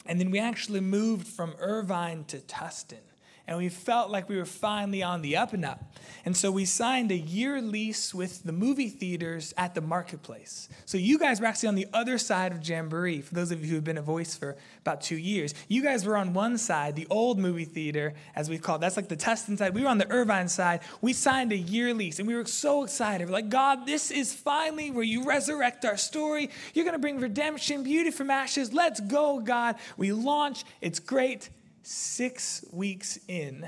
and 0.07 0.19
then 0.19 0.31
we 0.31 0.39
actually 0.39 0.81
moved 0.81 1.29
from 1.29 1.55
Irvine 1.59 2.25
to 2.29 2.39
Tustin 2.39 3.05
and 3.49 3.57
we 3.57 3.71
felt 3.71 4.11
like 4.11 4.29
we 4.29 4.37
were 4.37 4.45
finally 4.45 5.03
on 5.03 5.23
the 5.23 5.37
up 5.37 5.55
and 5.55 5.65
up. 5.65 5.97
And 6.27 6.37
so 6.37 6.51
we 6.51 6.67
signed 6.67 7.11
a 7.11 7.17
year 7.17 7.63
lease 7.63 8.15
with 8.15 8.45
the 8.45 8.53
movie 8.53 8.91
theaters 8.91 9.55
at 9.57 9.75
the 9.75 9.81
marketplace. 9.81 10.69
So 10.85 10.99
you 10.99 11.19
guys 11.19 11.41
were 11.41 11.47
actually 11.47 11.71
on 11.71 11.75
the 11.75 11.87
other 11.95 12.19
side 12.19 12.53
of 12.53 12.69
Jamboree, 12.69 13.23
for 13.23 13.35
those 13.35 13.51
of 13.51 13.63
you 13.63 13.71
who 13.71 13.75
have 13.77 13.85
been 13.85 13.97
a 13.97 14.03
voice 14.03 14.37
for 14.37 14.57
about 14.83 15.01
two 15.01 15.17
years. 15.17 15.55
You 15.67 15.83
guys 15.83 16.05
were 16.05 16.19
on 16.19 16.35
one 16.35 16.59
side, 16.59 16.95
the 16.95 17.07
old 17.09 17.39
movie 17.39 17.65
theater, 17.65 18.13
as 18.37 18.51
we 18.51 18.59
call 18.59 18.77
it. 18.77 18.81
That's 18.81 18.99
like 18.99 19.09
the 19.09 19.17
Tustin 19.17 19.57
side. 19.57 19.75
We 19.75 19.83
were 19.83 19.89
on 19.89 19.99
the 19.99 20.11
Irvine 20.11 20.49
side. 20.49 20.81
We 21.01 21.15
signed 21.15 21.51
a 21.51 21.57
year 21.57 21.95
lease, 21.95 22.19
and 22.19 22.29
we 22.29 22.35
were 22.35 22.45
so 22.45 22.85
excited. 22.85 23.29
We're 23.29 23.33
like, 23.33 23.49
God, 23.49 23.87
this 23.87 24.11
is 24.11 24.35
finally 24.35 24.91
where 24.91 25.05
you 25.05 25.25
resurrect 25.25 25.87
our 25.87 25.97
story. 25.97 26.51
You're 26.75 26.85
going 26.85 26.93
to 26.93 27.01
bring 27.01 27.19
redemption, 27.19 27.83
beauty 27.83 28.11
from 28.11 28.31
ashes. 28.31 28.75
Let's 28.75 29.01
go, 29.01 29.41
God. 29.41 29.77
We 29.97 30.13
launch. 30.13 30.65
It's 30.83 31.01
great. 31.01 31.49
Six 31.91 32.67
weeks 32.71 33.19
in, 33.29 33.67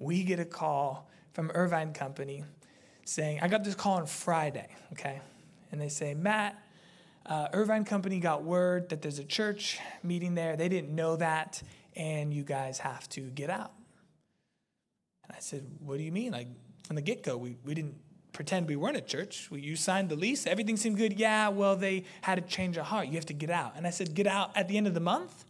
we 0.00 0.24
get 0.24 0.40
a 0.40 0.44
call 0.44 1.08
from 1.32 1.52
Irvine 1.54 1.92
Company 1.92 2.42
saying, 3.04 3.38
I 3.40 3.46
got 3.46 3.62
this 3.62 3.76
call 3.76 3.98
on 3.98 4.06
Friday, 4.06 4.66
okay? 4.94 5.20
And 5.70 5.80
they 5.80 5.88
say, 5.88 6.12
Matt, 6.12 6.60
uh, 7.24 7.46
Irvine 7.52 7.84
Company 7.84 8.18
got 8.18 8.42
word 8.42 8.88
that 8.88 9.00
there's 9.00 9.20
a 9.20 9.24
church 9.24 9.78
meeting 10.02 10.34
there. 10.34 10.56
They 10.56 10.68
didn't 10.68 10.92
know 10.92 11.14
that, 11.14 11.62
and 11.94 12.34
you 12.34 12.42
guys 12.42 12.80
have 12.80 13.08
to 13.10 13.20
get 13.20 13.48
out. 13.48 13.70
And 15.22 15.32
I 15.36 15.38
said, 15.38 15.64
What 15.78 15.98
do 15.98 16.02
you 16.02 16.10
mean? 16.10 16.32
Like, 16.32 16.48
from 16.82 16.96
the 16.96 17.02
get 17.02 17.22
go, 17.22 17.36
we, 17.36 17.58
we 17.64 17.74
didn't 17.74 17.94
pretend 18.32 18.66
we 18.66 18.74
weren't 18.74 18.96
a 18.96 19.00
church. 19.00 19.52
We, 19.52 19.60
you 19.60 19.76
signed 19.76 20.08
the 20.08 20.16
lease, 20.16 20.48
everything 20.48 20.76
seemed 20.76 20.96
good. 20.96 21.16
Yeah, 21.16 21.50
well, 21.50 21.76
they 21.76 22.06
had 22.22 22.38
a 22.38 22.42
change 22.42 22.76
of 22.76 22.86
heart. 22.86 23.06
You 23.06 23.14
have 23.14 23.26
to 23.26 23.34
get 23.34 23.50
out. 23.50 23.74
And 23.76 23.86
I 23.86 23.90
said, 23.90 24.14
Get 24.16 24.26
out 24.26 24.50
at 24.56 24.66
the 24.66 24.76
end 24.76 24.88
of 24.88 24.94
the 24.94 25.00
month? 25.00 25.44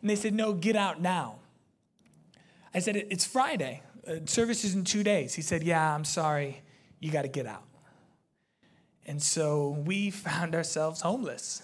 And 0.00 0.08
they 0.08 0.14
said, 0.14 0.32
No, 0.32 0.52
get 0.52 0.76
out 0.76 1.02
now. 1.02 1.39
I 2.74 2.78
said, 2.78 2.96
It's 2.96 3.24
Friday. 3.24 3.82
Uh, 4.06 4.16
service 4.26 4.64
is 4.64 4.74
in 4.74 4.84
two 4.84 5.02
days. 5.02 5.34
He 5.34 5.42
said, 5.42 5.62
Yeah, 5.62 5.94
I'm 5.94 6.04
sorry. 6.04 6.62
You 7.00 7.10
got 7.10 7.22
to 7.22 7.28
get 7.28 7.46
out. 7.46 7.64
And 9.06 9.22
so 9.22 9.82
we 9.84 10.10
found 10.10 10.54
ourselves 10.54 11.00
homeless. 11.00 11.62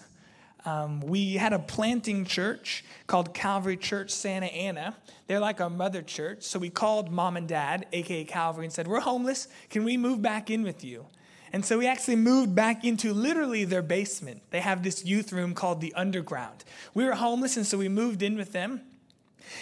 Um, 0.65 0.99
we 0.99 1.35
had 1.35 1.53
a 1.53 1.59
planting 1.59 2.25
church 2.25 2.83
called 3.05 3.33
Calvary 3.33 3.77
Church 3.77 4.09
Santa 4.09 4.47
Ana. 4.47 4.97
They're 5.27 5.39
like 5.39 5.61
our 5.61 5.69
mother 5.69 6.01
church. 6.01 6.43
So 6.43 6.59
we 6.59 6.69
called 6.69 7.09
mom 7.09 7.37
and 7.37 7.47
dad, 7.47 7.85
aka 7.93 8.25
Calvary, 8.25 8.65
and 8.65 8.73
said, 8.73 8.87
We're 8.87 8.99
homeless. 8.99 9.47
Can 9.69 9.83
we 9.83 9.95
move 9.95 10.21
back 10.21 10.49
in 10.49 10.63
with 10.63 10.83
you? 10.83 11.05
And 11.53 11.63
so 11.63 11.77
we 11.77 11.87
actually 11.87 12.17
moved 12.17 12.53
back 12.53 12.83
into 12.83 13.13
literally 13.13 13.63
their 13.63 13.81
basement. 13.81 14.41
They 14.49 14.59
have 14.59 14.83
this 14.83 15.05
youth 15.05 15.31
room 15.31 15.53
called 15.53 15.79
the 15.79 15.93
Underground. 15.93 16.65
We 16.93 17.05
were 17.05 17.13
homeless, 17.13 17.55
and 17.55 17.65
so 17.65 17.77
we 17.77 17.87
moved 17.87 18.21
in 18.21 18.35
with 18.35 18.51
them. 18.51 18.81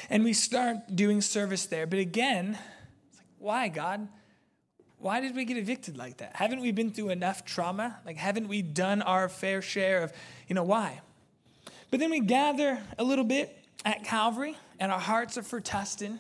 And 0.10 0.24
we 0.24 0.34
start 0.34 0.96
doing 0.96 1.22
service 1.22 1.65
there. 1.65 1.88
But 1.88 2.00
again, 2.00 2.58
it's 3.10 3.18
like, 3.18 3.27
why, 3.39 3.68
God? 3.68 4.08
Why 4.98 5.22
did 5.22 5.36
we 5.36 5.46
get 5.46 5.58
evicted 5.58 5.98
like 5.98 6.18
that? 6.18 6.36
Haven't 6.36 6.62
we 6.62 6.72
been 6.72 6.92
through 6.92 7.10
enough 7.10 7.46
trauma? 7.46 8.00
Like, 8.06 8.18
haven't 8.18 8.48
we 8.48 8.62
done 8.62 9.01
our 9.01 9.30
fair 9.30 9.62
share 9.62 10.04
of, 10.04 10.13
you 10.48 10.56
know, 10.56 10.63
why? 10.63 11.01
But 11.92 12.00
then 12.00 12.10
we 12.10 12.22
gather 12.22 12.82
a 12.98 13.04
little 13.04 13.25
bit 13.25 13.56
at 13.84 14.04
Calvary, 14.04 14.58
and 14.80 14.92
our 14.92 15.00
hearts 15.00 15.38
are 15.38 15.44
for 15.44 15.62
Tustin. 15.62 16.20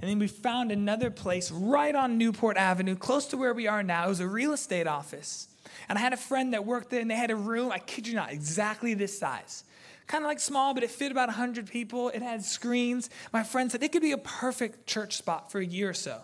And 0.00 0.10
then 0.10 0.18
we 0.18 0.28
found 0.28 0.70
another 0.70 1.10
place 1.10 1.50
right 1.50 1.94
on 1.94 2.18
Newport 2.18 2.56
Avenue, 2.56 2.96
close 2.96 3.26
to 3.26 3.36
where 3.36 3.54
we 3.54 3.66
are 3.66 3.82
now. 3.82 4.06
It 4.06 4.08
was 4.08 4.20
a 4.20 4.28
real 4.28 4.52
estate 4.52 4.86
office. 4.86 5.48
And 5.88 5.98
I 5.98 6.00
had 6.00 6.12
a 6.12 6.18
friend 6.18 6.52
that 6.52 6.64
worked 6.64 6.90
there, 6.90 7.00
and 7.00 7.10
they 7.10 7.16
had 7.16 7.30
a 7.30 7.36
room, 7.36 7.72
I 7.72 7.78
kid 7.78 8.06
you 8.06 8.14
not, 8.14 8.30
exactly 8.30 8.94
this 8.94 9.18
size 9.18 9.64
kind 10.08 10.24
of 10.24 10.28
like 10.28 10.40
small, 10.40 10.74
but 10.74 10.82
it 10.82 10.90
fit 10.90 11.12
about 11.12 11.28
100 11.28 11.70
people. 11.70 12.08
It 12.08 12.22
had 12.22 12.44
screens. 12.44 13.10
My 13.32 13.44
friend 13.44 13.70
said 13.70 13.82
it 13.82 13.92
could 13.92 14.02
be 14.02 14.12
a 14.12 14.18
perfect 14.18 14.86
church 14.86 15.16
spot 15.16 15.52
for 15.52 15.60
a 15.60 15.64
year 15.64 15.90
or 15.90 15.94
so. 15.94 16.20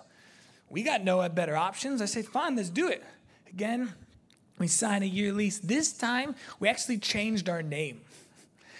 We 0.69 0.83
got 0.83 1.05
no 1.05 1.27
better 1.29 1.57
options. 1.57 2.03
I 2.03 2.07
said, 2.07 2.27
fine, 2.27 2.57
let's 2.57 2.71
do 2.71 2.89
it. 2.89 3.05
Again, 3.49 3.93
we 4.59 4.67
signed 4.67 5.05
a 5.05 5.09
year 5.09 5.33
lease. 5.33 5.59
This 5.59 5.93
time, 5.93 6.35
we 6.59 6.69
actually 6.69 6.99
changed 6.99 7.49
our 7.49 7.63
name. 7.63 8.01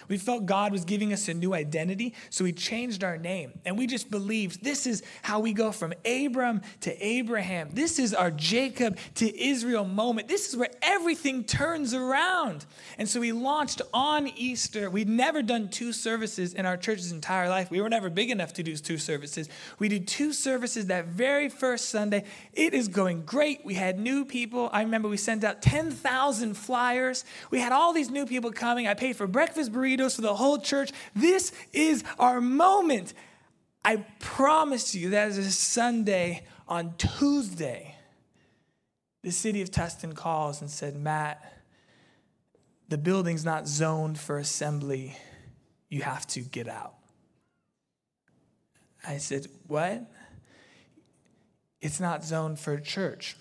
We 0.07 0.17
felt 0.17 0.45
God 0.45 0.71
was 0.71 0.85
giving 0.85 1.13
us 1.13 1.27
a 1.27 1.33
new 1.33 1.53
identity, 1.53 2.13
so 2.29 2.43
we 2.43 2.51
changed 2.51 3.03
our 3.03 3.17
name. 3.17 3.53
And 3.65 3.77
we 3.77 3.87
just 3.87 4.11
believed 4.11 4.63
this 4.63 4.85
is 4.85 5.03
how 5.21 5.39
we 5.39 5.53
go 5.53 5.71
from 5.71 5.93
Abram 6.05 6.61
to 6.81 7.05
Abraham. 7.05 7.69
This 7.73 7.99
is 7.99 8.13
our 8.13 8.31
Jacob 8.31 8.97
to 9.15 9.41
Israel 9.41 9.85
moment. 9.85 10.27
This 10.27 10.49
is 10.49 10.57
where 10.57 10.69
everything 10.81 11.43
turns 11.43 11.93
around. 11.93 12.65
And 12.97 13.07
so 13.07 13.19
we 13.19 13.31
launched 13.31 13.81
on 13.93 14.27
Easter. 14.27 14.89
We'd 14.89 15.09
never 15.09 15.41
done 15.41 15.69
two 15.69 15.91
services 15.91 16.53
in 16.53 16.65
our 16.65 16.77
church's 16.77 17.11
entire 17.11 17.49
life. 17.49 17.71
We 17.71 17.81
were 17.81 17.89
never 17.89 18.09
big 18.09 18.29
enough 18.29 18.53
to 18.53 18.63
do 18.63 18.75
two 18.75 18.97
services. 18.97 19.49
We 19.79 19.89
did 19.89 20.07
two 20.07 20.33
services 20.33 20.87
that 20.87 21.05
very 21.05 21.49
first 21.49 21.89
Sunday. 21.89 22.25
It 22.53 22.73
is 22.73 22.87
going 22.87 23.23
great. 23.23 23.65
We 23.65 23.75
had 23.75 23.99
new 23.99 24.25
people. 24.25 24.69
I 24.71 24.81
remember 24.81 25.07
we 25.07 25.17
sent 25.17 25.43
out 25.43 25.61
10,000 25.61 26.53
flyers. 26.55 27.25
We 27.51 27.59
had 27.59 27.71
all 27.71 27.93
these 27.93 28.09
new 28.09 28.25
people 28.25 28.51
coming. 28.51 28.87
I 28.87 28.93
paid 28.93 29.15
for 29.15 29.27
breakfast 29.27 29.71
burritos 29.71 29.94
burritos 29.95 30.15
for 30.15 30.21
the 30.21 30.35
whole 30.35 30.57
church. 30.57 30.91
This 31.15 31.51
is 31.73 32.03
our 32.19 32.41
moment. 32.41 33.13
I 33.83 33.97
promise 34.19 34.95
you 34.95 35.11
that 35.11 35.29
is 35.29 35.37
a 35.37 35.51
Sunday 35.51 36.43
on 36.67 36.95
Tuesday. 36.97 37.95
The 39.21 39.31
city 39.31 39.61
of 39.61 39.71
Tustin 39.71 40.15
calls 40.15 40.61
and 40.61 40.69
said, 40.69 40.95
Matt, 40.95 41.43
the 42.89 42.97
building's 42.97 43.45
not 43.45 43.67
zoned 43.67 44.19
for 44.19 44.37
assembly. 44.37 45.17
You 45.89 46.01
have 46.01 46.27
to 46.27 46.41
get 46.41 46.67
out. 46.67 46.95
I 49.07 49.17
said, 49.17 49.47
What? 49.67 50.11
It's 51.81 51.99
not 51.99 52.23
zoned 52.23 52.59
for 52.59 52.79
church. 52.79 53.35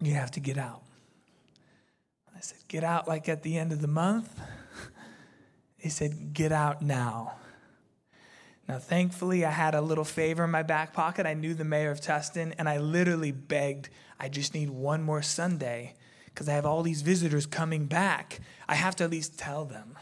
You 0.00 0.14
have 0.14 0.30
to 0.32 0.40
get 0.40 0.56
out. 0.56 0.82
I 2.34 2.40
said, 2.40 2.58
Get 2.68 2.84
out 2.84 3.06
like 3.06 3.28
at 3.28 3.42
the 3.42 3.58
end 3.58 3.72
of 3.72 3.80
the 3.80 3.88
month? 3.88 4.40
He 5.84 5.90
said, 5.90 6.32
Get 6.32 6.50
out 6.50 6.80
now. 6.80 7.34
Now, 8.66 8.78
thankfully, 8.78 9.44
I 9.44 9.50
had 9.50 9.74
a 9.74 9.82
little 9.82 10.06
favor 10.06 10.44
in 10.44 10.50
my 10.50 10.62
back 10.62 10.94
pocket. 10.94 11.26
I 11.26 11.34
knew 11.34 11.52
the 11.52 11.62
mayor 11.62 11.90
of 11.90 12.00
Tustin, 12.00 12.54
and 12.56 12.70
I 12.70 12.78
literally 12.78 13.32
begged, 13.32 13.90
I 14.18 14.30
just 14.30 14.54
need 14.54 14.70
one 14.70 15.02
more 15.02 15.20
Sunday 15.20 15.92
because 16.24 16.48
I 16.48 16.54
have 16.54 16.64
all 16.64 16.82
these 16.82 17.02
visitors 17.02 17.44
coming 17.44 17.84
back. 17.84 18.40
I 18.66 18.76
have 18.76 18.96
to 18.96 19.04
at 19.04 19.10
least 19.10 19.38
tell 19.38 19.66
them. 19.66 19.98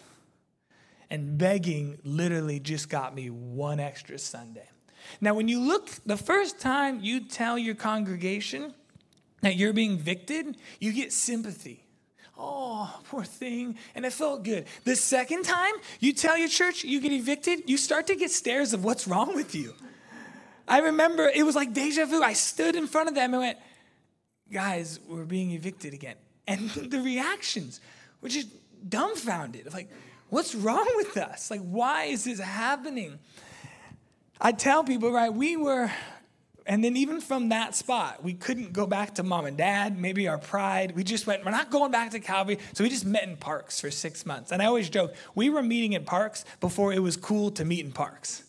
And 1.10 1.36
begging 1.36 1.98
literally 2.04 2.60
just 2.60 2.88
got 2.88 3.12
me 3.12 3.28
one 3.28 3.80
extra 3.80 4.20
Sunday. 4.20 4.68
Now, 5.20 5.34
when 5.34 5.48
you 5.48 5.58
look, 5.58 5.90
the 6.06 6.16
first 6.16 6.60
time 6.60 7.00
you 7.02 7.24
tell 7.24 7.58
your 7.58 7.74
congregation 7.74 8.72
that 9.40 9.56
you're 9.56 9.72
being 9.72 9.94
evicted, 9.94 10.56
you 10.78 10.92
get 10.92 11.12
sympathy 11.12 11.81
oh, 12.42 13.00
poor 13.04 13.24
thing. 13.24 13.76
And 13.94 14.04
it 14.04 14.12
felt 14.12 14.42
good. 14.42 14.66
The 14.84 14.96
second 14.96 15.44
time 15.44 15.72
you 16.00 16.12
tell 16.12 16.36
your 16.36 16.48
church 16.48 16.84
you 16.84 17.00
get 17.00 17.12
evicted, 17.12 17.70
you 17.70 17.76
start 17.76 18.08
to 18.08 18.16
get 18.16 18.30
stares 18.30 18.72
of 18.72 18.84
what's 18.84 19.06
wrong 19.06 19.34
with 19.34 19.54
you. 19.54 19.74
I 20.66 20.80
remember 20.80 21.30
it 21.34 21.44
was 21.44 21.54
like 21.54 21.72
deja 21.72 22.04
vu. 22.04 22.22
I 22.22 22.32
stood 22.32 22.76
in 22.76 22.86
front 22.86 23.08
of 23.08 23.14
them 23.14 23.32
and 23.32 23.42
went, 23.42 23.58
guys, 24.52 25.00
we're 25.08 25.24
being 25.24 25.52
evicted 25.52 25.94
again. 25.94 26.16
And 26.46 26.68
the 26.70 27.00
reactions 27.00 27.80
were 28.20 28.28
just 28.28 28.48
dumbfounded. 28.88 29.72
Like, 29.72 29.90
what's 30.28 30.54
wrong 30.54 30.88
with 30.96 31.16
us? 31.16 31.50
Like, 31.50 31.60
why 31.60 32.04
is 32.04 32.24
this 32.24 32.40
happening? 32.40 33.18
I 34.40 34.52
tell 34.52 34.82
people, 34.82 35.12
right, 35.12 35.32
we 35.32 35.56
were 35.56 35.90
And 36.66 36.84
then 36.84 36.96
even 36.96 37.20
from 37.20 37.48
that 37.48 37.74
spot, 37.74 38.22
we 38.22 38.34
couldn't 38.34 38.72
go 38.72 38.86
back 38.86 39.16
to 39.16 39.22
mom 39.22 39.46
and 39.46 39.56
dad, 39.56 39.98
maybe 39.98 40.28
our 40.28 40.38
pride. 40.38 40.94
We 40.94 41.02
just 41.02 41.26
went, 41.26 41.44
we're 41.44 41.50
not 41.50 41.70
going 41.70 41.90
back 41.90 42.12
to 42.12 42.20
Calvary. 42.20 42.58
So 42.72 42.84
we 42.84 42.90
just 42.90 43.04
met 43.04 43.24
in 43.24 43.36
parks 43.36 43.80
for 43.80 43.90
six 43.90 44.24
months. 44.24 44.52
And 44.52 44.62
I 44.62 44.66
always 44.66 44.88
joke, 44.88 45.14
we 45.34 45.50
were 45.50 45.62
meeting 45.62 45.94
in 45.94 46.04
parks 46.04 46.44
before 46.60 46.92
it 46.92 47.00
was 47.00 47.16
cool 47.16 47.50
to 47.52 47.64
meet 47.64 47.84
in 47.84 47.90
parks. 47.90 48.44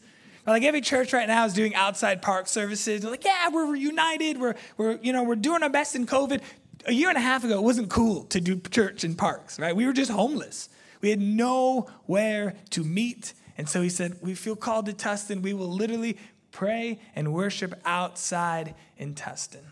Like 0.45 0.63
every 0.63 0.81
church 0.81 1.13
right 1.13 1.27
now 1.27 1.45
is 1.45 1.53
doing 1.53 1.73
outside 1.73 2.21
park 2.21 2.47
services. 2.47 3.01
They're 3.01 3.11
like, 3.11 3.23
yeah, 3.23 3.49
we're 3.49 3.71
reunited. 3.71 4.39
We're, 4.39 4.55
we're, 4.77 4.99
you 5.01 5.13
know, 5.13 5.23
we're 5.23 5.35
doing 5.35 5.63
our 5.63 5.69
best 5.69 5.95
in 5.95 6.05
COVID. 6.05 6.41
A 6.85 6.91
year 6.91 7.07
and 7.07 7.17
a 7.17 7.21
half 7.21 7.45
ago, 7.45 7.57
it 7.57 7.63
wasn't 7.63 7.89
cool 7.89 8.25
to 8.25 8.41
do 8.41 8.59
church 8.59 9.05
in 9.05 9.15
parks, 9.15 9.57
right? 9.57 9.73
We 9.73 9.85
were 9.85 9.93
just 9.93 10.11
homeless. 10.11 10.67
We 10.99 11.09
had 11.09 11.21
nowhere 11.21 12.55
to 12.71 12.83
meet. 12.83 13.33
And 13.57 13.69
so 13.69 13.81
he 13.81 13.89
said, 13.89 14.17
we 14.21 14.35
feel 14.35 14.57
called 14.57 14.87
to 14.87 14.93
Tustin. 14.93 15.41
We 15.41 15.53
will 15.53 15.69
literally 15.69 16.17
pray 16.53 16.99
and 17.15 17.33
worship 17.33 17.73
outside 17.83 18.75
in 18.97 19.13
Tustin. 19.13 19.65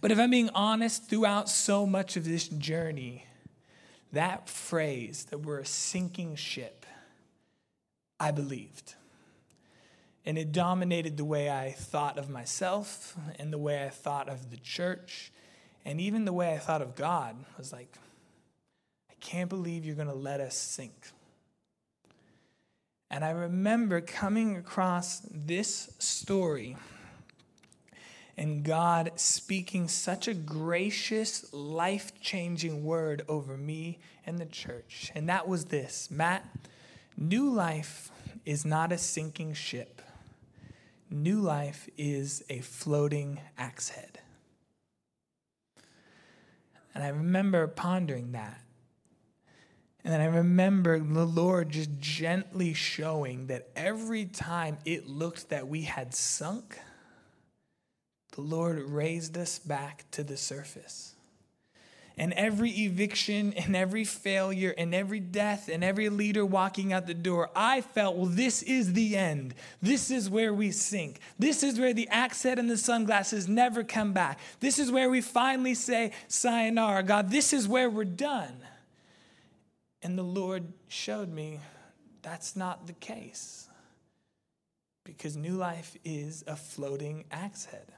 But 0.00 0.10
if 0.10 0.18
I'm 0.18 0.30
being 0.30 0.50
honest, 0.54 1.10
throughout 1.10 1.50
so 1.50 1.84
much 1.84 2.16
of 2.16 2.24
this 2.24 2.48
journey, 2.48 3.26
that 4.12 4.48
phrase 4.48 5.26
that 5.30 5.40
we're 5.40 5.58
a 5.58 5.66
sinking 5.66 6.36
ship, 6.36 6.86
I 8.18 8.30
believed. 8.30 8.94
And 10.24 10.38
it 10.38 10.52
dominated 10.52 11.16
the 11.16 11.24
way 11.24 11.50
I 11.50 11.72
thought 11.72 12.18
of 12.18 12.28
myself 12.28 13.16
and 13.38 13.52
the 13.52 13.58
way 13.58 13.84
I 13.84 13.88
thought 13.88 14.28
of 14.28 14.50
the 14.50 14.56
church 14.56 15.32
and 15.84 16.00
even 16.00 16.24
the 16.24 16.32
way 16.32 16.52
I 16.54 16.58
thought 16.58 16.82
of 16.82 16.94
God. 16.94 17.36
I 17.40 17.58
was 17.58 17.72
like, 17.72 17.96
I 19.10 19.14
can't 19.20 19.48
believe 19.48 19.84
you're 19.84 19.94
going 19.94 20.08
to 20.08 20.14
let 20.14 20.40
us 20.40 20.56
sink. 20.56 21.10
And 23.10 23.24
I 23.24 23.30
remember 23.30 24.00
coming 24.00 24.56
across 24.56 25.20
this 25.30 25.94
story 25.98 26.76
and 28.36 28.62
God 28.62 29.12
speaking 29.16 29.88
such 29.88 30.28
a 30.28 30.34
gracious, 30.34 31.52
life 31.52 32.12
changing 32.20 32.84
word 32.84 33.22
over 33.28 33.56
me 33.56 33.98
and 34.24 34.38
the 34.38 34.46
church. 34.46 35.10
And 35.14 35.28
that 35.28 35.48
was 35.48 35.66
this 35.66 36.08
Matt, 36.10 36.44
new 37.16 37.50
life 37.50 38.10
is 38.44 38.64
not 38.64 38.92
a 38.92 38.98
sinking 38.98 39.54
ship, 39.54 40.00
new 41.10 41.40
life 41.40 41.88
is 41.98 42.44
a 42.48 42.60
floating 42.60 43.40
axe 43.56 43.88
head. 43.88 44.20
And 46.94 47.02
I 47.02 47.08
remember 47.08 47.66
pondering 47.66 48.32
that. 48.32 48.60
And 50.08 50.14
then 50.14 50.20
I 50.22 50.36
remember 50.38 50.98
the 50.98 51.26
Lord 51.26 51.68
just 51.68 51.90
gently 52.00 52.72
showing 52.72 53.48
that 53.48 53.68
every 53.76 54.24
time 54.24 54.78
it 54.86 55.06
looked 55.06 55.50
that 55.50 55.68
we 55.68 55.82
had 55.82 56.14
sunk, 56.14 56.78
the 58.32 58.40
Lord 58.40 58.80
raised 58.80 59.36
us 59.36 59.58
back 59.58 60.06
to 60.12 60.24
the 60.24 60.38
surface. 60.38 61.14
And 62.16 62.32
every 62.32 62.70
eviction 62.70 63.52
and 63.52 63.76
every 63.76 64.04
failure 64.04 64.74
and 64.78 64.94
every 64.94 65.20
death 65.20 65.68
and 65.68 65.84
every 65.84 66.08
leader 66.08 66.46
walking 66.46 66.94
out 66.94 67.06
the 67.06 67.12
door, 67.12 67.50
I 67.54 67.82
felt, 67.82 68.16
well, 68.16 68.24
this 68.24 68.62
is 68.62 68.94
the 68.94 69.14
end. 69.14 69.54
This 69.82 70.10
is 70.10 70.30
where 70.30 70.54
we 70.54 70.70
sink. 70.70 71.20
This 71.38 71.62
is 71.62 71.78
where 71.78 71.92
the 71.92 72.08
axe 72.08 72.44
head 72.44 72.58
and 72.58 72.70
the 72.70 72.78
sunglasses 72.78 73.46
never 73.46 73.84
come 73.84 74.14
back. 74.14 74.38
This 74.60 74.78
is 74.78 74.90
where 74.90 75.10
we 75.10 75.20
finally 75.20 75.74
say, 75.74 76.12
Sayonara, 76.28 77.02
God, 77.02 77.30
this 77.30 77.52
is 77.52 77.68
where 77.68 77.90
we're 77.90 78.04
done. 78.04 78.56
And 80.02 80.18
the 80.18 80.22
Lord 80.22 80.72
showed 80.88 81.28
me 81.28 81.60
that's 82.22 82.56
not 82.56 82.86
the 82.86 82.92
case. 82.92 83.68
Because 85.04 85.36
new 85.36 85.54
life 85.54 85.96
is 86.04 86.44
a 86.46 86.56
floating 86.56 87.24
axe 87.30 87.64
head. 87.66 87.92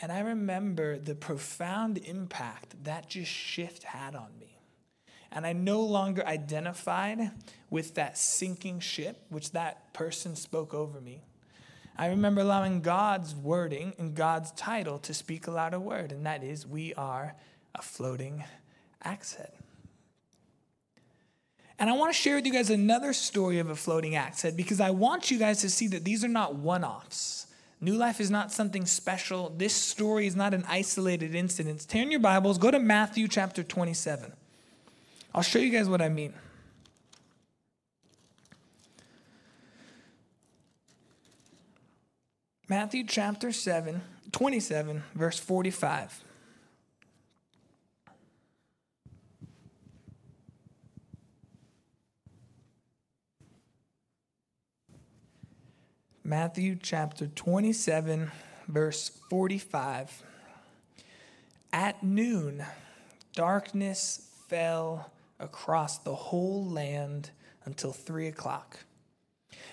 And 0.00 0.12
I 0.12 0.20
remember 0.20 0.98
the 0.98 1.14
profound 1.14 1.98
impact 1.98 2.84
that 2.84 3.08
just 3.08 3.30
shift 3.30 3.84
had 3.84 4.14
on 4.14 4.38
me. 4.38 4.58
And 5.30 5.46
I 5.46 5.52
no 5.52 5.80
longer 5.80 6.24
identified 6.24 7.32
with 7.70 7.94
that 7.94 8.16
sinking 8.16 8.80
ship, 8.80 9.24
which 9.30 9.52
that 9.52 9.92
person 9.92 10.36
spoke 10.36 10.72
over 10.72 11.00
me. 11.00 11.24
I 11.96 12.06
remember 12.06 12.40
allowing 12.40 12.80
God's 12.80 13.34
wording 13.34 13.94
and 13.98 14.14
God's 14.14 14.52
title 14.52 14.98
to 15.00 15.14
speak 15.14 15.46
aloud 15.46 15.74
a 15.74 15.78
louder 15.78 15.80
word, 15.80 16.12
and 16.12 16.26
that 16.26 16.42
is, 16.42 16.66
we 16.66 16.94
are 16.94 17.34
a 17.74 17.82
floating 17.82 18.44
axe 19.02 19.34
head. 19.34 19.52
And 21.78 21.90
I 21.90 21.92
want 21.94 22.12
to 22.12 22.18
share 22.18 22.36
with 22.36 22.46
you 22.46 22.52
guys 22.52 22.70
another 22.70 23.12
story 23.12 23.58
of 23.58 23.68
a 23.68 23.74
floating 23.74 24.14
axe 24.14 24.42
head 24.42 24.56
because 24.56 24.80
I 24.80 24.90
want 24.90 25.30
you 25.30 25.38
guys 25.38 25.60
to 25.62 25.70
see 25.70 25.88
that 25.88 26.04
these 26.04 26.24
are 26.24 26.28
not 26.28 26.54
one 26.54 26.84
offs. 26.84 27.48
New 27.80 27.94
life 27.94 28.20
is 28.20 28.30
not 28.30 28.52
something 28.52 28.86
special. 28.86 29.52
This 29.56 29.74
story 29.74 30.26
is 30.26 30.36
not 30.36 30.54
an 30.54 30.64
isolated 30.68 31.34
incident. 31.34 31.86
Turn 31.88 32.10
your 32.10 32.20
Bibles, 32.20 32.58
go 32.58 32.70
to 32.70 32.78
Matthew 32.78 33.28
chapter 33.28 33.62
27. 33.62 34.32
I'll 35.34 35.42
show 35.42 35.58
you 35.58 35.70
guys 35.70 35.88
what 35.88 36.00
I 36.00 36.08
mean. 36.08 36.32
Matthew 42.68 43.04
chapter 43.04 43.52
7, 43.52 44.00
27, 44.32 45.02
verse 45.14 45.38
45. 45.38 46.23
Matthew 56.26 56.78
chapter 56.82 57.26
27, 57.26 58.30
verse 58.66 59.10
45. 59.28 60.22
At 61.70 62.02
noon, 62.02 62.64
darkness 63.34 64.30
fell 64.48 65.10
across 65.38 65.98
the 65.98 66.14
whole 66.14 66.64
land 66.64 67.28
until 67.66 67.92
three 67.92 68.26
o'clock. 68.26 68.78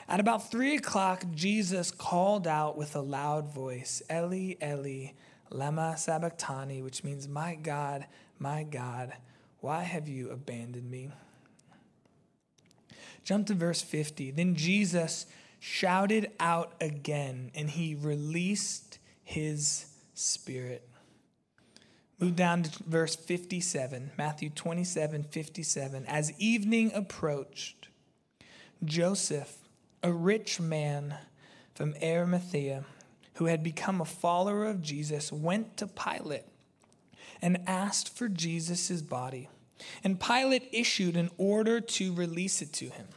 At 0.10 0.20
about 0.20 0.52
three 0.52 0.76
o'clock, 0.76 1.24
Jesus 1.34 1.90
called 1.90 2.46
out 2.46 2.78
with 2.78 2.98
a 2.98 3.02
loud 3.02 3.48
voice, 3.54 4.02
Eli, 4.12 4.56
Eli, 4.62 5.12
lema 5.54 5.98
sabachthani, 5.98 6.82
which 6.82 7.02
means, 7.02 7.30
My 7.30 7.56
God, 7.56 8.08
my 8.40 8.64
God, 8.64 9.14
why 9.62 9.84
have 9.84 10.10
you 10.10 10.30
abandoned 10.30 10.92
me? 10.92 11.12
Jump 13.24 13.48
to 13.48 13.54
verse 13.54 13.82
50. 13.82 14.32
Then 14.32 14.54
Jesus 14.54 15.28
shouted 15.64 16.32
out 16.40 16.74
again, 16.82 17.52
and 17.54 17.70
he 17.70 17.94
released 17.94 18.98
his 19.24 19.86
spirit. 20.16 20.90
Move 22.20 22.36
down 22.36 22.64
to 22.64 22.84
verse 22.84 23.16
57, 23.16 24.12
Matthew 24.18 24.50
27 24.50 25.24
57. 25.24 26.06
As 26.08 26.34
evening 26.40 26.92
approached, 26.96 27.90
Joseph, 28.84 29.56
a 30.02 30.12
rich 30.12 30.60
man 30.60 31.16
from 31.76 31.94
Arimathea, 32.02 32.84
who 33.36 33.46
had 33.46 33.62
become 33.62 34.02
a 34.02 34.06
follower 34.06 34.66
of 34.66 34.82
Jesus, 34.82 35.32
went 35.32 35.78
to 35.78 35.86
Pilate 35.86 36.46
and 37.40 37.60
asked 37.68 38.10
for 38.18 38.28
Jesus' 38.28 39.04
body. 39.04 39.48
And 40.04 40.20
Pilate 40.20 40.70
issued 40.72 41.16
an 41.16 41.30
order 41.38 41.80
to 41.80 42.14
release 42.14 42.64
it 42.64 42.74
to 42.74 42.86
him. 42.86 43.08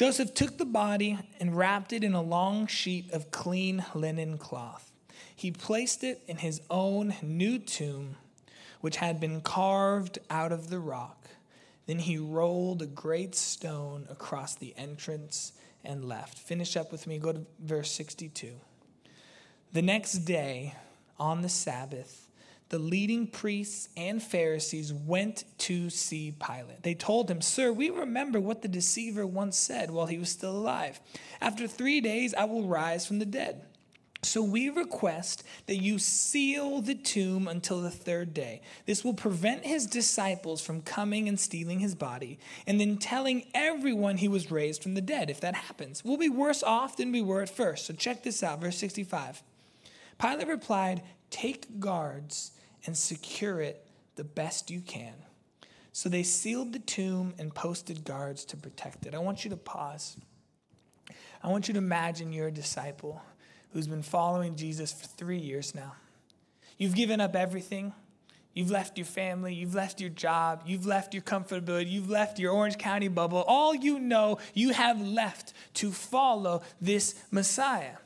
Joseph 0.00 0.32
took 0.32 0.56
the 0.56 0.64
body 0.64 1.18
and 1.40 1.54
wrapped 1.54 1.92
it 1.92 2.02
in 2.02 2.14
a 2.14 2.22
long 2.22 2.66
sheet 2.66 3.12
of 3.12 3.30
clean 3.30 3.84
linen 3.94 4.38
cloth. 4.38 4.90
He 5.36 5.50
placed 5.50 6.02
it 6.02 6.22
in 6.26 6.38
his 6.38 6.62
own 6.70 7.14
new 7.20 7.58
tomb, 7.58 8.16
which 8.80 8.96
had 8.96 9.20
been 9.20 9.42
carved 9.42 10.18
out 10.30 10.52
of 10.52 10.70
the 10.70 10.78
rock. 10.78 11.28
Then 11.84 11.98
he 11.98 12.16
rolled 12.16 12.80
a 12.80 12.86
great 12.86 13.34
stone 13.34 14.06
across 14.08 14.54
the 14.54 14.72
entrance 14.74 15.52
and 15.84 16.02
left. 16.02 16.38
Finish 16.38 16.78
up 16.78 16.90
with 16.90 17.06
me. 17.06 17.18
Go 17.18 17.34
to 17.34 17.44
verse 17.58 17.92
62. 17.92 18.52
The 19.74 19.82
next 19.82 20.20
day, 20.20 20.76
on 21.18 21.42
the 21.42 21.50
Sabbath, 21.50 22.29
the 22.70 22.78
leading 22.78 23.26
priests 23.26 23.88
and 23.96 24.22
Pharisees 24.22 24.92
went 24.92 25.44
to 25.58 25.90
see 25.90 26.32
Pilate. 26.32 26.84
They 26.84 26.94
told 26.94 27.28
him, 27.28 27.42
Sir, 27.42 27.72
we 27.72 27.90
remember 27.90 28.40
what 28.40 28.62
the 28.62 28.68
deceiver 28.68 29.26
once 29.26 29.58
said 29.58 29.90
while 29.90 30.06
he 30.06 30.18
was 30.18 30.30
still 30.30 30.56
alive. 30.56 31.00
After 31.40 31.66
three 31.66 32.00
days, 32.00 32.32
I 32.32 32.44
will 32.44 32.68
rise 32.68 33.06
from 33.06 33.18
the 33.18 33.26
dead. 33.26 33.62
So 34.22 34.42
we 34.42 34.68
request 34.68 35.42
that 35.66 35.82
you 35.82 35.98
seal 35.98 36.80
the 36.80 36.94
tomb 36.94 37.48
until 37.48 37.80
the 37.80 37.90
third 37.90 38.34
day. 38.34 38.60
This 38.86 39.02
will 39.02 39.14
prevent 39.14 39.64
his 39.64 39.86
disciples 39.86 40.60
from 40.60 40.82
coming 40.82 41.28
and 41.28 41.40
stealing 41.40 41.80
his 41.80 41.94
body 41.96 42.38
and 42.66 42.78
then 42.78 42.98
telling 42.98 43.46
everyone 43.52 44.18
he 44.18 44.28
was 44.28 44.50
raised 44.50 44.82
from 44.82 44.94
the 44.94 45.00
dead. 45.00 45.30
If 45.30 45.40
that 45.40 45.54
happens, 45.54 46.04
we'll 46.04 46.18
be 46.18 46.28
worse 46.28 46.62
off 46.62 46.98
than 46.98 47.10
we 47.10 47.22
were 47.22 47.42
at 47.42 47.48
first. 47.48 47.86
So 47.86 47.94
check 47.94 48.22
this 48.22 48.42
out, 48.42 48.60
verse 48.60 48.76
65. 48.76 49.42
Pilate 50.20 50.46
replied, 50.46 51.02
Take 51.30 51.80
guards 51.80 52.52
and 52.86 52.96
secure 52.96 53.60
it 53.60 53.86
the 54.16 54.24
best 54.24 54.70
you 54.70 54.80
can. 54.80 55.14
So 55.92 56.08
they 56.08 56.22
sealed 56.22 56.72
the 56.72 56.78
tomb 56.78 57.34
and 57.38 57.54
posted 57.54 58.04
guards 58.04 58.44
to 58.46 58.56
protect 58.56 59.06
it. 59.06 59.14
I 59.14 59.18
want 59.18 59.44
you 59.44 59.50
to 59.50 59.56
pause. 59.56 60.16
I 61.42 61.48
want 61.48 61.68
you 61.68 61.74
to 61.74 61.78
imagine 61.78 62.32
you're 62.32 62.48
a 62.48 62.52
disciple 62.52 63.22
who's 63.72 63.86
been 63.86 64.02
following 64.02 64.56
Jesus 64.56 64.92
for 64.92 65.06
three 65.06 65.38
years 65.38 65.74
now. 65.74 65.94
You've 66.78 66.94
given 66.94 67.20
up 67.20 67.34
everything. 67.34 67.92
You've 68.52 68.70
left 68.70 68.98
your 68.98 69.06
family, 69.06 69.54
you've 69.54 69.76
left 69.76 70.00
your 70.00 70.10
job, 70.10 70.64
you've 70.66 70.84
left 70.84 71.14
your 71.14 71.22
comfortability, 71.22 71.88
you've 71.88 72.10
left 72.10 72.40
your 72.40 72.52
Orange 72.52 72.78
County 72.78 73.06
bubble. 73.06 73.44
All 73.46 73.74
you 73.74 74.00
know, 74.00 74.38
you 74.54 74.70
have 74.72 75.00
left 75.00 75.52
to 75.74 75.92
follow 75.92 76.62
this 76.80 77.14
Messiah, 77.30 77.96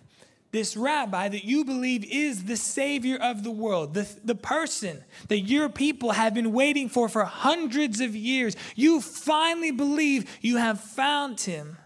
this 0.54 0.76
rabbi 0.76 1.28
that 1.28 1.44
you 1.44 1.64
believe 1.64 2.04
is 2.04 2.44
the 2.44 2.56
Savior 2.56 3.16
of 3.16 3.42
the 3.42 3.50
world, 3.50 3.92
the, 3.92 4.08
the 4.22 4.36
person 4.36 5.02
that 5.26 5.40
your 5.40 5.68
people 5.68 6.12
have 6.12 6.32
been 6.32 6.52
waiting 6.52 6.88
for 6.88 7.08
for 7.08 7.24
hundreds 7.24 8.00
of 8.00 8.14
years. 8.14 8.54
You 8.76 9.00
finally 9.00 9.72
believe 9.72 10.30
you 10.40 10.58
have 10.58 10.80
found 10.80 11.40
him, 11.40 11.76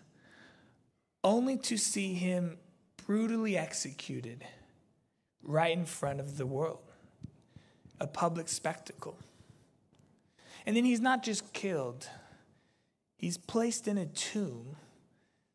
only 1.24 1.56
to 1.56 1.78
see 1.78 2.12
him 2.12 2.58
brutally 3.06 3.56
executed 3.56 4.44
right 5.42 5.72
in 5.72 5.86
front 5.86 6.20
of 6.20 6.36
the 6.36 6.44
world 6.44 6.80
a 7.98 8.06
public 8.06 8.50
spectacle. 8.50 9.16
And 10.66 10.76
then 10.76 10.84
he's 10.84 11.00
not 11.00 11.22
just 11.22 11.54
killed, 11.54 12.06
he's 13.16 13.38
placed 13.38 13.88
in 13.88 13.96
a 13.96 14.04
tomb 14.04 14.76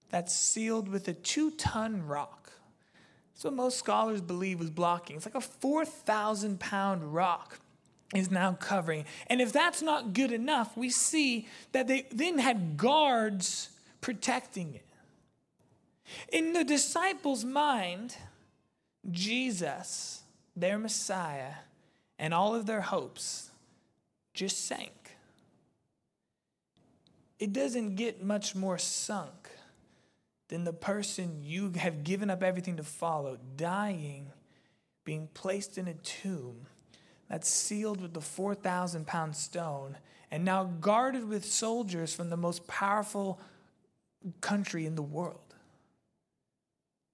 that's 0.10 0.34
sealed 0.34 0.90
with 0.90 1.08
a 1.08 1.14
two 1.14 1.52
ton 1.52 2.08
rock. 2.08 2.43
What 3.44 3.54
most 3.54 3.78
scholars 3.78 4.22
believe 4.22 4.60
was 4.60 4.70
blocking. 4.70 5.18
It's 5.18 5.26
like 5.26 5.36
a 5.36 5.42
4,000 5.42 6.60
pound 6.60 7.14
rock 7.14 7.60
is 8.14 8.30
now 8.32 8.54
covering. 8.54 9.06
And 9.28 9.42
if 9.42 9.52
that's 9.52 9.82
not 9.82 10.14
good 10.14 10.32
enough, 10.32 10.78
we 10.78 10.90
see 10.90 11.48
that 11.72 11.88
they 11.88 12.08
then 12.12 12.40
had 12.40 12.78
guards 12.78 13.70
protecting 14.02 14.76
it. 14.76 14.86
In 16.32 16.54
the 16.54 16.64
disciples' 16.64 17.44
mind, 17.44 18.16
Jesus, 19.10 20.22
their 20.56 20.78
Messiah, 20.78 21.54
and 22.20 22.34
all 22.34 22.54
of 22.56 22.66
their 22.66 22.82
hopes 22.82 23.50
just 24.34 24.68
sank. 24.68 25.18
It 27.40 27.52
doesn't 27.52 27.96
get 27.96 28.24
much 28.24 28.56
more 28.56 28.78
sunk 28.78 29.43
than 30.54 30.66
the 30.66 30.72
person 30.72 31.40
you 31.42 31.72
have 31.78 32.04
given 32.04 32.30
up 32.30 32.44
everything 32.44 32.78
to 32.78 32.84
follow, 32.84 33.40
dying, 33.56 34.32
being 35.04 35.28
placed 35.34 35.80
in 35.80 35.88
a 35.88 35.96
tomb 35.96 36.68
that's 37.28 37.50
sealed 37.50 38.00
with 38.00 38.14
the 38.14 38.22
4,000 38.22 39.08
pound 39.08 39.36
stone, 39.36 39.98
and 40.30 40.46
now 40.46 40.66
guarded 40.66 41.28
with 41.28 41.44
soldiers 41.44 42.14
from 42.14 42.30
the 42.30 42.38
most 42.38 42.68
powerful 42.68 43.42
country 44.42 44.86
in 44.86 44.94
the 44.94 45.02
world. 45.02 45.56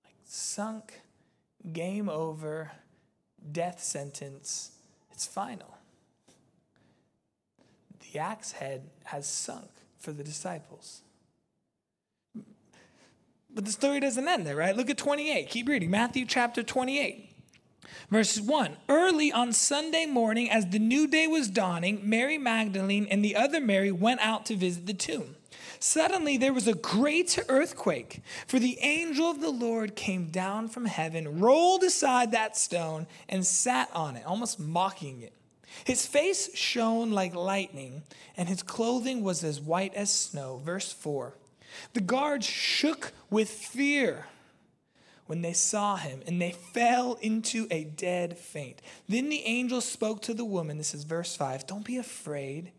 Like 0.04 0.16
sunk, 0.26 1.00
game 1.72 2.10
over, 2.10 2.74
death 3.54 3.82
sentence 3.82 4.72
it's 5.14 5.26
final. 5.26 5.78
The 8.02 8.20
axe 8.20 8.52
head 8.52 8.90
has 9.06 9.26
sunk 9.26 9.70
for 9.98 10.12
the 10.12 10.26
disciples. 10.26 11.04
But 13.54 13.66
the 13.66 13.72
story 13.72 14.00
doesn't 14.00 14.28
end 14.28 14.46
there, 14.46 14.56
right? 14.56 14.76
Look 14.76 14.90
at 14.90 14.98
28. 14.98 15.50
Keep 15.50 15.68
reading. 15.68 15.90
Matthew 15.90 16.26
chapter 16.26 16.64
28. 16.64 17.30
Verse 18.10 18.40
1 18.40 18.78
Early 18.88 19.32
on 19.32 19.54
Sunday 19.54 20.06
morning, 20.06 20.50
as 20.50 20.68
the 20.68 20.80
new 20.80 21.08
day 21.08 21.28
was 21.28 21.48
dawning, 21.48 22.02
Mary 22.04 22.38
Magdalene 22.38 23.08
and 23.10 23.24
the 23.24 23.36
other 23.36 23.60
Mary 23.60 23.92
went 23.92 24.20
out 24.22 24.46
to 24.48 24.56
visit 24.56 24.86
the 24.86 24.94
tomb. 24.94 25.36
Suddenly 25.80 26.38
there 26.38 26.54
was 26.54 26.68
a 26.68 26.74
great 26.74 27.40
earthquake, 27.48 28.22
for 28.48 28.60
the 28.60 28.78
angel 28.82 29.30
of 29.32 29.40
the 29.40 29.50
Lord 29.50 29.96
came 29.96 30.28
down 30.28 30.68
from 30.68 30.86
heaven, 30.86 31.40
rolled 31.40 31.84
aside 31.84 32.32
that 32.32 32.58
stone, 32.58 33.08
and 33.30 33.46
sat 33.46 33.90
on 33.94 34.18
it, 34.18 34.26
almost 34.26 34.60
mocking 34.60 35.22
it. 35.22 35.34
His 35.86 36.06
face 36.06 36.56
shone 36.56 37.12
like 37.12 37.34
lightning, 37.34 38.04
and 38.36 38.50
his 38.50 38.62
clothing 38.62 39.24
was 39.24 39.44
as 39.44 39.62
white 39.62 39.94
as 39.94 40.12
snow. 40.12 40.62
Verse 40.64 40.92
4 40.92 41.34
The 41.94 42.02
guards 42.02 42.46
shook 42.46 43.12
with 43.30 43.50
fear 43.50 44.26
when 45.30 45.44
they 45.44 45.54
saw 45.54 45.96
him, 45.96 46.24
and 46.26 46.42
they 46.42 46.52
fell 46.52 47.14
into 47.22 47.68
a 47.70 47.84
dead 47.84 48.36
faint. 48.36 48.82
Then 49.08 49.30
the 49.30 49.46
angel 49.46 49.80
spoke 49.80 50.24
to 50.24 50.34
the 50.34 50.44
woman. 50.44 50.80
This 50.80 50.96
is 50.96 51.04
verse 51.04 51.36
5 51.36 51.68
Don't 51.68 51.86
be 51.86 51.98
afraid, 51.98 52.72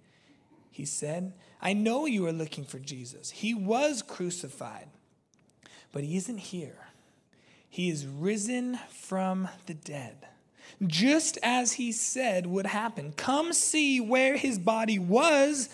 he 0.69 0.85
said. 0.85 1.33
I 1.63 1.75
know 1.75 2.07
you 2.07 2.27
are 2.27 2.33
looking 2.33 2.65
for 2.65 2.81
Jesus. 2.81 3.31
He 3.31 3.55
was 3.55 4.03
crucified, 4.03 4.89
but 5.93 6.03
he 6.03 6.17
isn't 6.17 6.39
here. 6.39 6.89
He 7.69 7.89
is 7.89 8.05
risen 8.05 8.81
from 8.91 9.49
the 9.67 9.75
dead, 9.75 10.17
just 10.85 11.39
as 11.45 11.75
he 11.75 11.93
said 11.93 12.49
would 12.49 12.67
happen. 12.67 13.13
Come 13.13 13.53
see 13.53 14.01
where 14.01 14.37
his 14.37 14.59
body 14.59 14.99
was, 14.99 15.69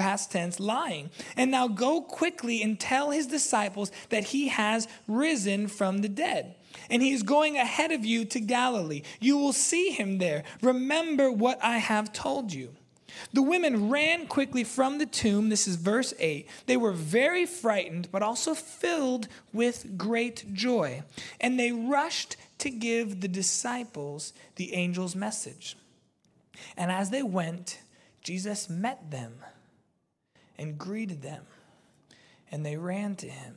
past 0.00 0.32
tense, 0.32 0.58
lying. 0.58 1.10
And 1.36 1.50
now 1.50 1.68
go 1.68 2.00
quickly 2.00 2.62
and 2.62 2.80
tell 2.80 3.10
his 3.10 3.26
disciples 3.26 3.92
that 4.08 4.24
he 4.24 4.48
has 4.48 4.88
risen 5.06 5.68
from 5.68 5.98
the 5.98 6.08
dead. 6.08 6.56
And 6.88 7.02
he 7.02 7.12
is 7.12 7.22
going 7.22 7.56
ahead 7.56 7.92
of 7.92 8.04
you 8.04 8.24
to 8.24 8.40
Galilee. 8.40 9.02
You 9.20 9.36
will 9.36 9.52
see 9.52 9.90
him 9.90 10.16
there. 10.18 10.42
Remember 10.62 11.30
what 11.30 11.62
I 11.62 11.78
have 11.78 12.12
told 12.12 12.52
you. 12.52 12.74
The 13.34 13.42
women 13.42 13.90
ran 13.90 14.26
quickly 14.26 14.64
from 14.64 14.98
the 14.98 15.06
tomb. 15.06 15.50
This 15.50 15.68
is 15.68 15.76
verse 15.76 16.14
8. 16.18 16.48
They 16.66 16.76
were 16.78 16.92
very 16.92 17.44
frightened, 17.44 18.08
but 18.10 18.22
also 18.22 18.54
filled 18.54 19.28
with 19.52 19.98
great 19.98 20.54
joy. 20.54 21.02
And 21.40 21.58
they 21.58 21.72
rushed 21.72 22.36
to 22.58 22.70
give 22.70 23.20
the 23.20 23.28
disciples 23.28 24.32
the 24.56 24.72
angel's 24.74 25.14
message. 25.14 25.76
And 26.76 26.90
as 26.90 27.10
they 27.10 27.22
went, 27.22 27.80
Jesus 28.22 28.70
met 28.70 29.10
them 29.10 29.40
and 30.60 30.76
greeted 30.76 31.22
them. 31.22 31.44
And 32.52 32.64
they 32.64 32.76
ran 32.76 33.16
to 33.16 33.28
him, 33.28 33.56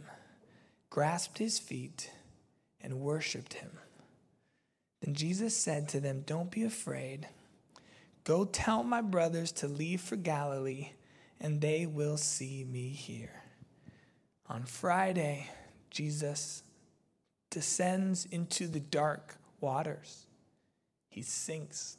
grasped 0.89 1.38
his 1.38 1.60
feet, 1.60 2.10
and 2.80 3.02
worshiped 3.02 3.56
him. 3.56 3.72
Then 5.02 5.13
Jesus 5.13 5.56
said 5.56 5.89
to 5.89 6.00
them, 6.00 6.24
Don't 6.26 6.50
be 6.50 6.63
afraid. 6.63 7.28
Go 8.24 8.46
tell 8.46 8.84
my 8.84 9.02
brothers 9.02 9.52
to 9.54 9.68
leave 9.68 10.00
for 10.00 10.16
Galilee, 10.16 10.92
and 11.42 11.60
they 11.60 11.86
will 11.86 12.16
see 12.16 12.63
me 12.63 12.89
here. 12.89 13.44
On 14.48 14.63
Friday, 14.63 15.50
Jesus 15.89 16.63
descends 17.50 18.26
into 18.32 18.66
the 18.66 18.80
dark 18.80 19.36
waters. 19.60 20.26
He 21.10 21.22
sinks. 21.22 21.98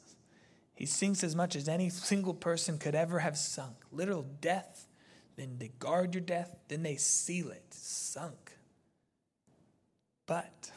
He 0.73 0.87
sinks 0.87 1.23
as 1.23 1.35
much 1.35 1.55
as 1.55 1.69
any 1.69 1.89
single 1.91 2.33
person 2.33 2.79
could 2.79 2.95
ever 2.95 3.19
have 3.19 3.37
sunk. 3.37 3.75
Literal 3.91 4.25
death. 4.41 4.87
Then 5.35 5.57
they 5.57 5.71
guard 5.79 6.13
your 6.13 6.21
death, 6.21 6.55
then 6.67 6.83
they 6.83 6.95
seal 6.95 7.51
it. 7.51 7.65
Sunk. 7.71 8.53
But 10.25 10.71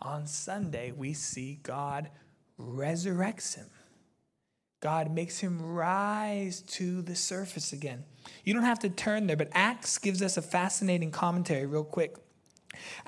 on 0.00 0.26
Sunday, 0.26 0.92
we 0.92 1.12
see 1.12 1.60
God 1.62 2.08
resurrects 2.58 3.56
him. 3.56 3.66
God 4.80 5.10
makes 5.10 5.38
him 5.38 5.60
rise 5.74 6.62
to 6.62 7.02
the 7.02 7.14
surface 7.14 7.72
again. 7.72 8.04
You 8.44 8.54
don't 8.54 8.62
have 8.64 8.78
to 8.80 8.88
turn 8.88 9.26
there, 9.26 9.36
but 9.36 9.50
Acts 9.52 9.98
gives 9.98 10.22
us 10.22 10.38
a 10.38 10.42
fascinating 10.42 11.10
commentary, 11.10 11.66
real 11.66 11.84
quick. 11.84 12.16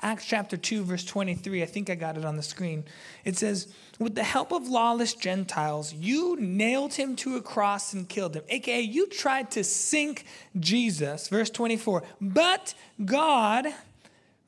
Acts 0.01 0.25
chapter 0.25 0.57
2, 0.57 0.83
verse 0.83 1.05
23, 1.05 1.63
I 1.63 1.65
think 1.65 1.89
I 1.89 1.95
got 1.95 2.17
it 2.17 2.25
on 2.25 2.35
the 2.35 2.43
screen. 2.43 2.83
It 3.25 3.37
says, 3.37 3.73
With 3.99 4.15
the 4.15 4.23
help 4.23 4.51
of 4.51 4.67
lawless 4.67 5.13
Gentiles, 5.13 5.93
you 5.93 6.37
nailed 6.39 6.93
him 6.93 7.15
to 7.17 7.35
a 7.35 7.41
cross 7.41 7.93
and 7.93 8.07
killed 8.07 8.35
him. 8.35 8.43
AKA, 8.49 8.81
you 8.81 9.07
tried 9.07 9.51
to 9.51 9.63
sink 9.63 10.25
Jesus. 10.59 11.27
Verse 11.27 11.49
24, 11.49 12.03
but 12.19 12.73
God 13.03 13.67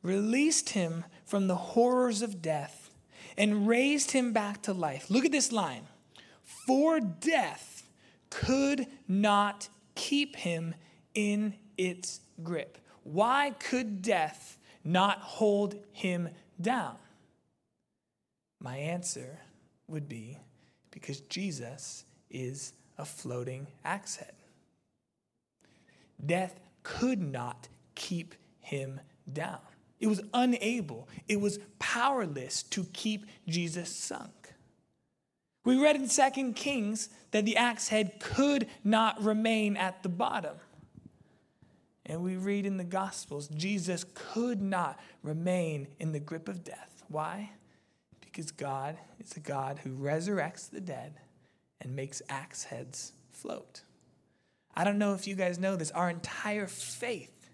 released 0.01 0.69
him 0.69 1.05
from 1.25 1.47
the 1.47 1.55
horrors 1.55 2.21
of 2.21 2.41
death 2.41 2.91
and 3.37 3.67
raised 3.67 4.11
him 4.11 4.33
back 4.33 4.61
to 4.63 4.73
life. 4.73 5.09
Look 5.09 5.25
at 5.25 5.31
this 5.31 5.51
line 5.51 5.87
for 6.45 6.99
death 6.99 7.87
could 8.29 8.87
not 9.07 9.69
keep 9.95 10.35
him 10.35 10.75
in 11.13 11.55
its 11.77 12.21
grip. 12.43 12.77
Why 13.03 13.51
could 13.59 14.01
death 14.01 14.57
not 14.85 15.19
hold 15.19 15.75
him 15.91 16.29
down? 16.61 16.95
My 18.61 18.77
answer 18.77 19.39
would 19.87 20.07
be 20.07 20.37
because 20.91 21.19
Jesus 21.21 22.05
is 22.29 22.73
a 22.97 23.05
floating 23.05 23.67
axe 23.83 24.15
head. 24.15 24.33
Death 26.23 26.59
could 26.83 27.21
not 27.21 27.67
keep 27.95 28.35
him 28.59 29.01
down. 29.31 29.59
It 29.99 30.07
was 30.07 30.21
unable, 30.33 31.07
it 31.27 31.39
was 31.39 31.59
powerless 31.79 32.63
to 32.63 32.83
keep 32.93 33.25
Jesus 33.47 33.89
sunk. 33.89 34.53
We 35.63 35.81
read 35.81 35.95
in 35.95 36.07
2 36.07 36.53
Kings 36.53 37.09
that 37.31 37.43
the 37.43 37.57
axe 37.57 37.87
head 37.87 38.19
could 38.19 38.67
not 38.83 39.21
remain 39.23 39.75
at 39.77 40.03
the 40.03 40.09
bottom. 40.09 40.57
And 42.05 42.21
we 42.21 42.37
read 42.37 42.65
in 42.65 42.77
the 42.77 42.83
Gospels, 42.83 43.47
Jesus 43.47 44.05
could 44.13 44.61
not 44.61 44.99
remain 45.23 45.87
in 45.99 46.11
the 46.11 46.19
grip 46.19 46.47
of 46.47 46.63
death. 46.63 47.03
Why? 47.07 47.51
Because 48.21 48.51
God 48.51 48.97
is 49.19 49.35
a 49.35 49.39
God 49.39 49.79
who 49.83 49.97
resurrects 49.97 50.69
the 50.69 50.81
dead 50.81 51.15
and 51.81 51.95
makes 51.95 52.21
axe 52.29 52.65
heads 52.65 53.13
float. 53.31 53.81
I 54.75 54.83
don't 54.83 54.97
know 54.97 55.13
if 55.13 55.25
you 55.25 55.35
guys 55.35 55.57
know 55.57 55.75
this. 55.75 55.91
Our 55.91 56.09
entire 56.09 56.67
faith 56.67 57.49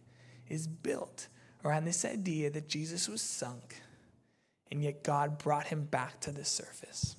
is 0.49 0.67
built 0.67 1.27
around 1.63 1.85
this 1.85 2.03
idea 2.03 2.49
that 2.49 2.67
Jesus 2.67 3.07
was 3.07 3.21
sunk, 3.21 3.81
and 4.71 4.83
yet 4.83 5.03
God 5.03 5.37
brought 5.37 5.67
him 5.67 5.85
back 5.85 6.19
to 6.21 6.31
the 6.31 6.43
surface. 6.43 7.15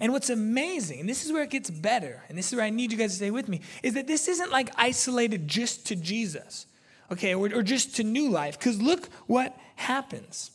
And 0.00 0.12
what's 0.12 0.30
amazing, 0.30 1.00
and 1.00 1.08
this 1.08 1.24
is 1.24 1.32
where 1.32 1.42
it 1.42 1.50
gets 1.50 1.70
better, 1.70 2.22
and 2.28 2.36
this 2.36 2.52
is 2.52 2.56
where 2.56 2.64
I 2.64 2.70
need 2.70 2.90
you 2.90 2.98
guys 2.98 3.12
to 3.12 3.16
stay 3.16 3.30
with 3.30 3.48
me, 3.48 3.60
is 3.82 3.94
that 3.94 4.06
this 4.06 4.28
isn't 4.28 4.50
like 4.50 4.70
isolated 4.76 5.46
just 5.46 5.86
to 5.86 5.96
Jesus, 5.96 6.66
okay, 7.12 7.34
or, 7.34 7.46
or 7.54 7.62
just 7.62 7.96
to 7.96 8.04
new 8.04 8.28
life, 8.28 8.58
because 8.58 8.80
look 8.82 9.06
what 9.26 9.56
happens. 9.76 10.50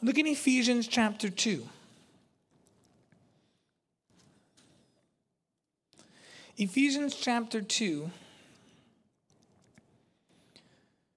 Look 0.00 0.18
in 0.18 0.26
Ephesians 0.26 0.86
chapter 0.86 1.28
2. 1.28 1.66
Ephesians 6.56 7.14
chapter 7.14 7.60
2, 7.60 8.10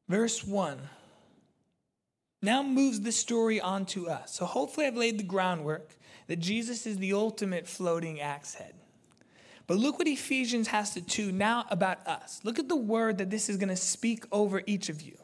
verse 0.08 0.44
1, 0.44 0.80
now 2.44 2.62
moves 2.62 3.02
the 3.02 3.12
story 3.12 3.60
onto 3.60 4.08
us. 4.08 4.36
So 4.36 4.46
hopefully, 4.46 4.86
I've 4.86 4.98
laid 4.98 5.18
the 5.18 5.24
groundwork 5.24 5.96
that 6.32 6.40
Jesus 6.40 6.88
is 6.88 6.98
the 6.98 7.12
ultimate 7.12 7.68
floating 7.68 8.22
axe 8.22 8.54
head. 8.54 8.74
But 9.68 9.76
look 9.76 10.00
what 10.00 10.08
Ephesians 10.08 10.70
has 10.70 10.94
to 10.94 11.02
do 11.02 11.30
now 11.30 11.66
about 11.70 12.08
us. 12.08 12.40
Look 12.46 12.58
at 12.58 12.70
the 12.70 12.76
word 12.78 13.18
that 13.18 13.30
this 13.30 13.50
is 13.50 13.58
going 13.58 13.68
to 13.68 13.76
speak 13.76 14.24
over 14.32 14.64
each 14.66 14.88
of 14.88 15.02
you. 15.02 15.18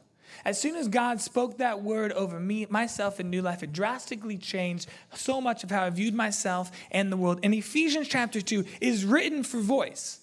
As 0.44 0.60
soon 0.60 0.76
as 0.76 0.90
God 0.90 1.22
spoke 1.22 1.60
that 1.60 1.82
word 1.82 2.12
over 2.12 2.42
me, 2.42 2.68
myself, 2.70 3.22
in 3.22 3.30
New 3.30 3.42
Life, 3.42 3.64
it 3.64 3.72
drastically 3.72 4.38
changed 4.38 4.90
so 5.14 5.40
much 5.40 5.64
of 5.64 5.72
how 5.72 5.86
I 5.86 5.90
viewed 5.92 6.14
myself 6.14 6.72
and 6.92 7.10
the 7.10 7.16
world. 7.16 7.40
And 7.42 7.54
Ephesians 7.54 8.10
chapter 8.10 8.42
2 8.42 8.66
is 8.82 9.06
written 9.06 9.44
for 9.44 9.62
voice 9.62 10.20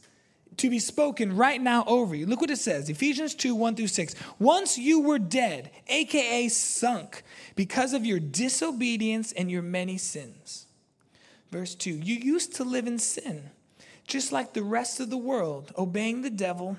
to 0.59 0.71
be 0.71 0.79
spoken 0.79 1.35
right 1.35 1.63
now 1.63 1.85
over 1.87 2.15
you. 2.15 2.27
Look 2.27 2.41
what 2.41 2.51
it 2.51 2.59
says 2.59 2.91
Ephesians 2.91 3.35
2 3.35 3.55
1 3.55 3.77
through 3.77 3.87
6. 3.87 4.15
Once 4.39 4.77
you 4.77 5.01
were 5.01 5.19
dead, 5.19 5.71
aka 5.89 6.49
sunk, 6.49 7.23
because 7.57 7.95
of 7.95 8.05
your 8.05 8.21
disobedience 8.21 9.33
and 9.33 9.51
your 9.51 9.63
many 9.63 9.97
sins. 9.97 10.64
Verse 11.55 11.77
2 11.77 11.91
You 11.91 12.17
used 12.17 12.57
to 12.57 12.65
live 12.65 12.89
in 12.89 12.99
sin, 12.99 13.51
just 14.09 14.33
like 14.33 14.55
the 14.55 14.65
rest 14.65 14.99
of 14.99 15.09
the 15.09 15.17
world, 15.17 15.73
obeying 15.79 16.23
the 16.23 16.29
devil 16.31 16.79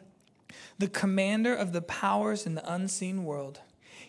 the 0.77 0.89
commander 0.89 1.55
of 1.55 1.71
the 1.71 1.81
powers 1.81 2.45
in 2.45 2.55
the 2.55 2.73
unseen 2.73 3.23
world. 3.23 3.61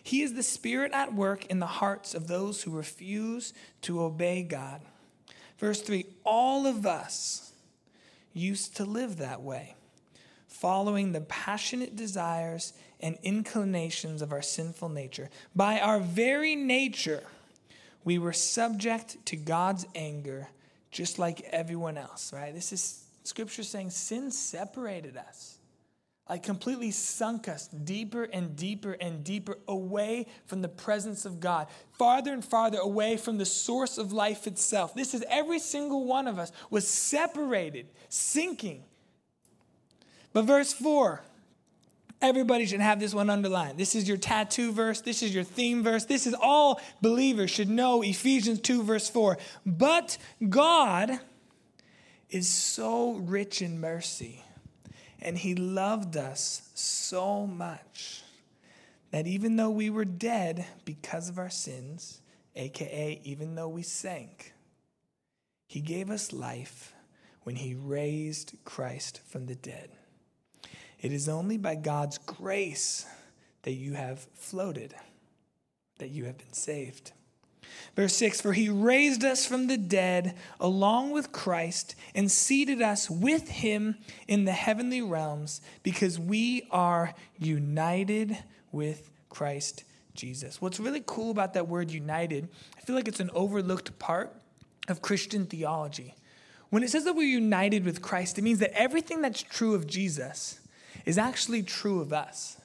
He 0.03 0.21
is 0.21 0.33
the 0.33 0.43
spirit 0.43 0.91
at 0.91 1.13
work 1.13 1.45
in 1.45 1.59
the 1.59 1.65
hearts 1.65 2.13
of 2.13 2.27
those 2.27 2.63
who 2.63 2.71
refuse 2.71 3.53
to 3.83 4.01
obey 4.01 4.43
God. 4.43 4.81
Verse 5.57 5.81
3 5.81 6.05
All 6.25 6.67
of 6.67 6.85
us 6.85 7.53
used 8.33 8.75
to 8.75 8.83
live 8.83 9.19
that 9.19 9.41
way, 9.41 9.73
following 10.49 11.13
the 11.13 11.21
passionate 11.21 11.95
desires 11.95 12.73
and 12.99 13.17
inclinations 13.23 14.21
of 14.21 14.33
our 14.33 14.41
sinful 14.41 14.89
nature. 14.89 15.29
By 15.55 15.79
our 15.79 16.01
very 16.01 16.57
nature, 16.57 17.23
we 18.03 18.17
were 18.17 18.33
subject 18.33 19.25
to 19.27 19.37
God's 19.37 19.85
anger 19.95 20.49
just 20.91 21.19
like 21.19 21.41
everyone 21.51 21.97
else, 21.97 22.31
right? 22.33 22.53
This 22.53 22.71
is 22.71 23.03
scripture 23.23 23.63
saying 23.63 23.89
sin 23.89 24.31
separated 24.31 25.17
us 25.17 25.57
like 26.29 26.43
completely 26.43 26.91
sunk 26.91 27.47
us 27.47 27.67
deeper 27.67 28.23
and 28.23 28.55
deeper 28.55 28.93
and 28.93 29.23
deeper 29.23 29.57
away 29.67 30.27
from 30.45 30.61
the 30.61 30.67
presence 30.67 31.25
of 31.25 31.39
God, 31.39 31.67
farther 31.93 32.33
and 32.33 32.43
farther 32.43 32.79
away 32.79 33.17
from 33.17 33.37
the 33.37 33.45
source 33.45 33.97
of 33.97 34.11
life 34.11 34.45
itself. 34.45 34.93
This 34.93 35.13
is 35.13 35.23
every 35.29 35.59
single 35.59 36.05
one 36.05 36.27
of 36.27 36.37
us 36.37 36.51
was 36.69 36.87
separated, 36.87 37.87
sinking. 38.09 38.83
But 40.33 40.43
verse 40.43 40.73
4, 40.73 41.23
everybody 42.21 42.65
should 42.65 42.81
have 42.81 42.99
this 42.99 43.13
one 43.13 43.29
underlined. 43.29 43.77
This 43.77 43.95
is 43.95 44.07
your 44.07 44.17
tattoo 44.17 44.71
verse, 44.71 45.01
this 45.01 45.21
is 45.23 45.33
your 45.33 45.43
theme 45.43 45.83
verse. 45.83 46.05
This 46.05 46.27
is 46.27 46.35
all 46.39 46.81
believers 47.01 47.51
should 47.51 47.69
know 47.69 48.01
Ephesians 48.01 48.59
2, 48.61 48.83
verse 48.83 49.09
4. 49.09 49.37
But 49.65 50.17
God 50.47 51.19
is 52.29 52.47
so 52.47 53.13
rich 53.13 53.61
in 53.61 53.79
mercy 53.79 54.43
and 55.21 55.37
he 55.37 55.55
loved 55.55 56.15
us 56.17 56.69
so 56.73 57.47
much 57.47 58.23
that 59.11 59.25
even 59.25 59.55
though 59.55 59.69
we 59.69 59.89
were 59.89 60.05
dead 60.05 60.65
because 60.85 61.29
of 61.29 61.39
our 61.39 61.49
sins, 61.49 62.21
aka 62.55 63.19
even 63.23 63.55
though 63.55 63.69
we 63.69 63.81
sank, 63.81 64.53
he 65.67 65.81
gave 65.81 66.09
us 66.09 66.33
life 66.33 66.93
when 67.43 67.55
he 67.55 67.73
raised 67.73 68.57
Christ 68.65 69.21
from 69.25 69.45
the 69.45 69.55
dead. 69.55 69.96
It 71.01 71.11
is 71.11 71.29
only 71.29 71.57
by 71.57 71.75
God's 71.75 72.17
grace 72.17 73.05
that 73.63 73.73
you 73.73 73.93
have 73.93 74.27
floated, 74.33 74.95
that 75.99 76.09
you 76.09 76.25
have 76.25 76.37
been 76.37 76.53
saved. 76.53 77.11
Verse 77.95 78.15
6 78.15 78.41
For 78.41 78.53
he 78.53 78.69
raised 78.69 79.23
us 79.23 79.45
from 79.45 79.67
the 79.67 79.77
dead 79.77 80.35
along 80.59 81.11
with 81.11 81.31
Christ 81.31 81.95
and 82.15 82.31
seated 82.31 82.81
us 82.81 83.09
with 83.09 83.49
him 83.49 83.97
in 84.27 84.45
the 84.45 84.51
heavenly 84.51 85.01
realms 85.01 85.61
because 85.83 86.19
we 86.19 86.67
are 86.71 87.13
united 87.37 88.37
with 88.71 89.09
Christ 89.29 89.83
Jesus. 90.13 90.61
What's 90.61 90.79
really 90.79 91.03
cool 91.05 91.31
about 91.31 91.53
that 91.53 91.67
word 91.67 91.91
united, 91.91 92.49
I 92.77 92.81
feel 92.81 92.95
like 92.95 93.07
it's 93.07 93.19
an 93.19 93.31
overlooked 93.33 93.97
part 93.99 94.35
of 94.87 95.01
Christian 95.01 95.45
theology. 95.45 96.15
When 96.69 96.83
it 96.83 96.89
says 96.89 97.05
that 97.05 97.15
we're 97.15 97.23
united 97.23 97.85
with 97.85 98.01
Christ, 98.01 98.37
it 98.37 98.41
means 98.41 98.59
that 98.59 98.77
everything 98.77 99.21
that's 99.21 99.41
true 99.41 99.73
of 99.73 99.87
Jesus 99.87 100.59
is 101.07 101.17
actually 101.17 101.63
true 101.63 102.01
of 102.01 102.11
us. 102.11 102.57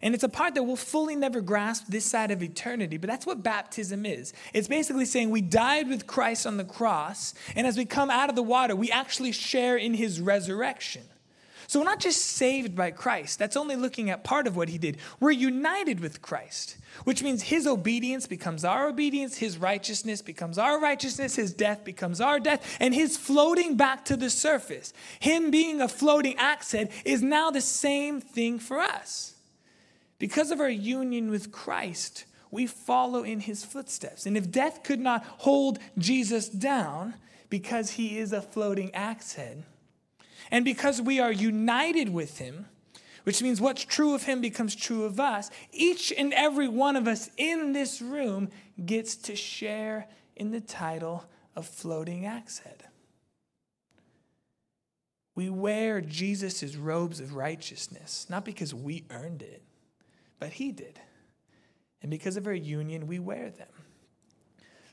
And 0.00 0.14
it's 0.14 0.22
a 0.22 0.28
part 0.28 0.54
that 0.54 0.62
we'll 0.62 0.76
fully 0.76 1.16
never 1.16 1.40
grasp 1.40 1.86
this 1.88 2.04
side 2.04 2.30
of 2.30 2.40
eternity, 2.40 2.96
but 2.96 3.08
that's 3.08 3.26
what 3.26 3.42
baptism 3.42 4.06
is. 4.06 4.32
It's 4.54 4.68
basically 4.68 5.04
saying 5.04 5.30
we 5.30 5.40
died 5.40 5.88
with 5.88 6.06
Christ 6.06 6.46
on 6.46 6.58
the 6.58 6.64
cross, 6.64 7.34
and 7.56 7.66
as 7.66 7.76
we 7.76 7.84
come 7.84 8.08
out 8.08 8.30
of 8.30 8.36
the 8.36 8.42
water, 8.42 8.76
we 8.76 8.92
actually 8.92 9.32
share 9.32 9.76
in 9.76 9.94
his 9.94 10.20
resurrection. 10.20 11.02
So 11.68 11.80
we're 11.80 11.86
not 11.86 12.00
just 12.00 12.22
saved 12.22 12.76
by 12.76 12.90
Christ, 12.90 13.38
that's 13.38 13.56
only 13.56 13.76
looking 13.76 14.10
at 14.10 14.24
part 14.24 14.46
of 14.46 14.56
what 14.56 14.68
he 14.68 14.78
did. 14.78 14.98
We're 15.18 15.32
united 15.32 16.00
with 16.00 16.22
Christ, 16.22 16.76
which 17.04 17.22
means 17.22 17.42
his 17.42 17.66
obedience 17.66 18.26
becomes 18.26 18.64
our 18.64 18.88
obedience, 18.88 19.38
his 19.38 19.58
righteousness 19.58 20.22
becomes 20.22 20.58
our 20.58 20.80
righteousness, 20.80 21.36
his 21.36 21.52
death 21.52 21.84
becomes 21.84 22.20
our 22.20 22.38
death, 22.38 22.76
and 22.80 22.94
his 22.94 23.16
floating 23.16 23.76
back 23.76 24.04
to 24.06 24.16
the 24.16 24.30
surface, 24.30 24.92
him 25.18 25.50
being 25.50 25.80
a 25.80 25.88
floating 25.88 26.36
axe 26.36 26.72
head, 26.72 26.90
is 27.04 27.22
now 27.22 27.50
the 27.50 27.60
same 27.60 28.20
thing 28.20 28.58
for 28.58 28.80
us. 28.80 29.34
Because 30.18 30.50
of 30.50 30.60
our 30.60 30.70
union 30.70 31.30
with 31.30 31.52
Christ, 31.52 32.24
we 32.50 32.66
follow 32.66 33.22
in 33.22 33.40
his 33.40 33.64
footsteps. 33.64 34.24
And 34.24 34.36
if 34.36 34.50
death 34.50 34.82
could 34.82 35.00
not 35.00 35.24
hold 35.24 35.78
Jesus 35.98 36.48
down 36.48 37.14
because 37.50 37.90
he 37.90 38.18
is 38.18 38.32
a 38.32 38.40
floating 38.40 38.94
axe 38.94 39.34
head, 39.34 39.64
and 40.50 40.64
because 40.64 41.00
we 41.00 41.20
are 41.20 41.32
united 41.32 42.08
with 42.08 42.38
him, 42.38 42.66
which 43.24 43.42
means 43.42 43.60
what's 43.60 43.84
true 43.84 44.14
of 44.14 44.22
him 44.22 44.40
becomes 44.40 44.74
true 44.76 45.04
of 45.04 45.18
us, 45.18 45.50
each 45.72 46.12
and 46.16 46.32
every 46.32 46.68
one 46.68 46.94
of 46.94 47.08
us 47.08 47.28
in 47.36 47.72
this 47.72 48.00
room 48.00 48.48
gets 48.84 49.16
to 49.16 49.34
share 49.34 50.08
in 50.36 50.52
the 50.52 50.60
title 50.60 51.24
of 51.56 51.66
floating 51.66 52.24
axe 52.24 52.60
head. 52.60 52.84
We 55.34 55.50
wear 55.50 56.00
Jesus' 56.00 56.76
robes 56.76 57.20
of 57.20 57.34
righteousness, 57.34 58.26
not 58.30 58.44
because 58.44 58.72
we 58.72 59.04
earned 59.10 59.42
it, 59.42 59.62
but 60.38 60.52
he 60.52 60.72
did. 60.72 61.00
And 62.00 62.10
because 62.10 62.36
of 62.36 62.46
our 62.46 62.54
union, 62.54 63.06
we 63.06 63.18
wear 63.18 63.50
them. 63.50 63.68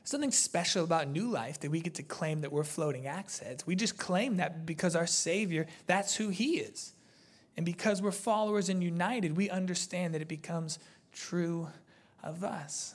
Something 0.04 0.30
special 0.30 0.84
about 0.84 1.08
New 1.08 1.30
Life 1.30 1.60
that 1.60 1.70
we 1.70 1.80
get 1.80 1.94
to 1.94 2.02
claim 2.02 2.42
that 2.42 2.52
we're 2.52 2.64
floating 2.64 3.06
axe 3.06 3.38
heads. 3.38 3.66
We 3.66 3.74
just 3.74 3.98
claim 3.98 4.36
that 4.36 4.66
because 4.66 4.94
our 4.94 5.06
Savior, 5.06 5.66
that's 5.86 6.14
who 6.14 6.28
He 6.28 6.58
is. 6.58 6.92
And 7.56 7.64
because 7.64 8.02
we're 8.02 8.12
followers 8.12 8.68
and 8.68 8.82
united, 8.82 9.36
we 9.36 9.48
understand 9.48 10.14
that 10.14 10.22
it 10.22 10.28
becomes 10.28 10.78
true 11.12 11.68
of 12.22 12.44
us. 12.44 12.94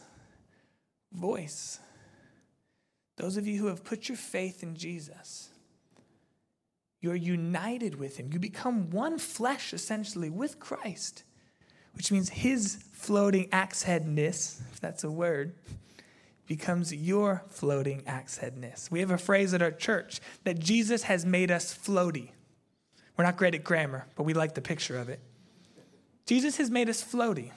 Voice. 1.12 1.80
Those 3.18 3.38
of 3.38 3.48
you 3.48 3.60
who 3.60 3.68
have 3.68 3.84
put 3.84 4.08
your 4.08 4.18
faith 4.18 4.62
in 4.62 4.76
Jesus, 4.76 5.50
you're 7.02 7.16
united 7.16 7.96
with 7.96 8.18
Him. 8.18 8.30
You 8.32 8.40
become 8.40 8.92
one 8.92 9.18
flesh, 9.18 9.74
essentially, 9.74 10.30
with 10.30 10.60
Christ 10.60 11.24
which 12.00 12.14
means 12.14 12.30
his 12.30 12.80
floating 12.94 13.50
axe 13.52 13.84
headness, 13.84 14.62
if 14.72 14.80
that's 14.80 15.04
a 15.04 15.12
word, 15.12 15.54
becomes 16.50 16.92
your 16.92 17.44
floating 17.48 18.02
axe 18.08 18.40
headness. 18.40 18.90
We 18.90 19.02
have 19.02 19.12
a 19.12 19.20
phrase 19.20 19.54
at 19.54 19.62
our 19.62 19.70
church 19.70 20.20
that 20.46 20.58
Jesus 20.58 21.04
has 21.04 21.24
made 21.24 21.52
us 21.52 21.78
floaty. 21.78 22.32
We're 23.16 23.26
not 23.26 23.38
great 23.38 23.54
at 23.54 23.64
grammar, 23.64 24.08
but 24.16 24.24
we 24.24 24.34
like 24.34 24.56
the 24.56 24.62
picture 24.62 24.98
of 24.98 25.10
it. 25.10 25.20
Jesus 26.26 26.58
has 26.58 26.72
made 26.72 26.90
us 26.90 27.04
floaty. 27.04 27.52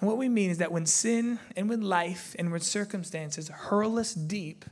And 0.00 0.08
what 0.08 0.16
we 0.16 0.26
mean 0.26 0.50
is 0.50 0.56
that 0.56 0.72
when 0.72 0.86
sin 0.86 1.38
and 1.54 1.68
when 1.68 1.82
life 1.82 2.34
and 2.38 2.50
when 2.50 2.62
circumstances 2.62 3.50
hurl 3.50 3.98
us 3.98 4.14
deep, 4.14 4.64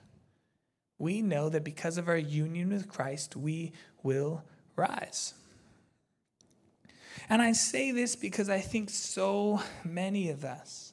we 0.99 1.21
know 1.21 1.51
that 1.51 1.65
because 1.65 1.99
of 1.99 2.09
our 2.09 2.17
union 2.17 2.71
with 2.71 2.89
Christ, 2.89 3.37
we 3.37 3.73
will 4.03 4.45
rise. 4.77 5.35
And 7.29 7.43
I 7.43 7.53
say 7.53 7.93
this 7.93 8.17
because 8.17 8.49
I 8.49 8.61
think 8.61 8.89
so 8.89 9.61
many 9.85 10.31
of 10.31 10.43
us 10.43 10.92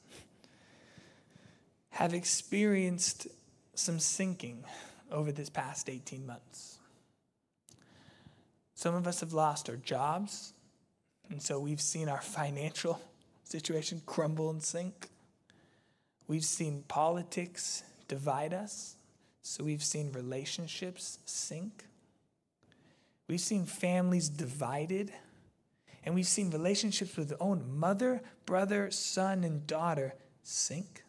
have 2.00 2.14
experienced 2.14 3.28
some 3.74 4.00
sinking 4.00 4.64
over 5.12 5.34
this 5.34 5.50
past 5.50 5.90
18 5.90 6.26
months. 6.26 6.80
Some 8.74 8.96
of 8.96 9.06
us 9.06 9.20
have 9.20 9.34
lost 9.34 9.70
our 9.70 9.76
jobs, 9.76 10.54
and 11.30 11.42
so 11.42 11.60
we've 11.60 11.82
seen 11.82 12.08
our 12.08 12.22
financial 12.22 13.02
situation 13.44 14.02
crumble 14.06 14.50
and 14.50 14.64
sink. 14.64 15.10
We've 16.26 16.46
seen 16.46 16.86
politics 16.88 17.84
divide 18.08 18.54
us, 18.54 18.96
so 19.42 19.66
we've 19.66 19.84
seen 19.84 20.14
relationships 20.14 21.20
sink. 21.26 21.84
We've 23.28 23.42
seen 23.42 23.66
families 23.66 24.30
divided, 24.30 25.12
and 26.06 26.16
we've 26.16 26.28
seen 26.28 26.50
relationships 26.50 27.18
with 27.18 27.28
the 27.28 27.38
own 27.42 27.78
mother, 27.78 28.22
brother, 28.46 28.90
son, 28.90 29.44
and 29.44 29.68
daughter 29.68 30.14
sink. 30.44 31.04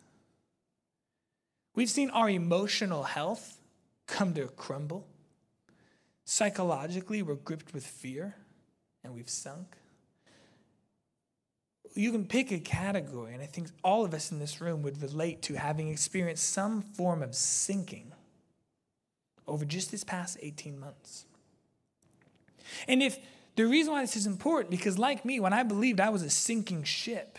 We've 1.74 1.90
seen 1.90 2.10
our 2.10 2.28
emotional 2.28 3.04
health 3.04 3.58
come 4.06 4.34
to 4.34 4.44
a 4.44 4.48
crumble. 4.48 5.06
Psychologically, 6.24 7.22
we're 7.22 7.34
gripped 7.34 7.72
with 7.72 7.86
fear 7.86 8.34
and 9.02 9.14
we've 9.14 9.30
sunk 9.30 9.76
you 11.94 12.12
can 12.12 12.24
pick 12.24 12.52
a 12.52 12.58
category, 12.58 13.34
and 13.34 13.42
I 13.42 13.46
think 13.46 13.68
all 13.82 14.04
of 14.04 14.14
us 14.14 14.30
in 14.30 14.38
this 14.38 14.60
room 14.60 14.82
would 14.82 15.02
relate 15.02 15.42
to 15.42 15.54
having 15.54 15.88
experienced 15.88 16.50
some 16.50 16.82
form 16.82 17.22
of 17.22 17.34
sinking 17.34 18.12
over 19.46 19.64
just 19.64 19.90
this 19.90 20.04
past 20.04 20.38
18 20.40 20.78
months. 20.78 21.24
And 22.86 23.02
if 23.02 23.18
the 23.56 23.66
reason 23.66 23.92
why 23.92 24.02
this 24.02 24.14
is 24.14 24.26
important, 24.26 24.70
because 24.70 24.98
like 24.98 25.24
me, 25.24 25.40
when 25.40 25.52
I 25.52 25.64
believed 25.64 25.98
I 25.98 26.10
was 26.10 26.22
a 26.22 26.30
sinking 26.30 26.84
ship, 26.84 27.38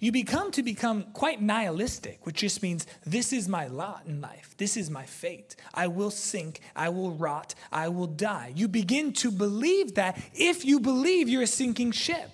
you 0.00 0.12
become 0.12 0.50
to 0.52 0.62
become 0.62 1.04
quite 1.12 1.40
nihilistic, 1.40 2.24
which 2.26 2.36
just 2.36 2.62
means 2.62 2.86
this 3.06 3.32
is 3.32 3.48
my 3.48 3.66
lot 3.66 4.02
in 4.06 4.20
life. 4.20 4.54
This 4.56 4.76
is 4.76 4.90
my 4.90 5.04
fate. 5.04 5.56
I 5.74 5.86
will 5.88 6.10
sink. 6.10 6.60
I 6.74 6.88
will 6.88 7.12
rot. 7.12 7.54
I 7.70 7.88
will 7.88 8.06
die. 8.06 8.52
You 8.54 8.68
begin 8.68 9.12
to 9.14 9.30
believe 9.30 9.94
that 9.94 10.20
if 10.34 10.64
you 10.64 10.80
believe 10.80 11.28
you're 11.28 11.42
a 11.42 11.46
sinking 11.46 11.92
ship. 11.92 12.30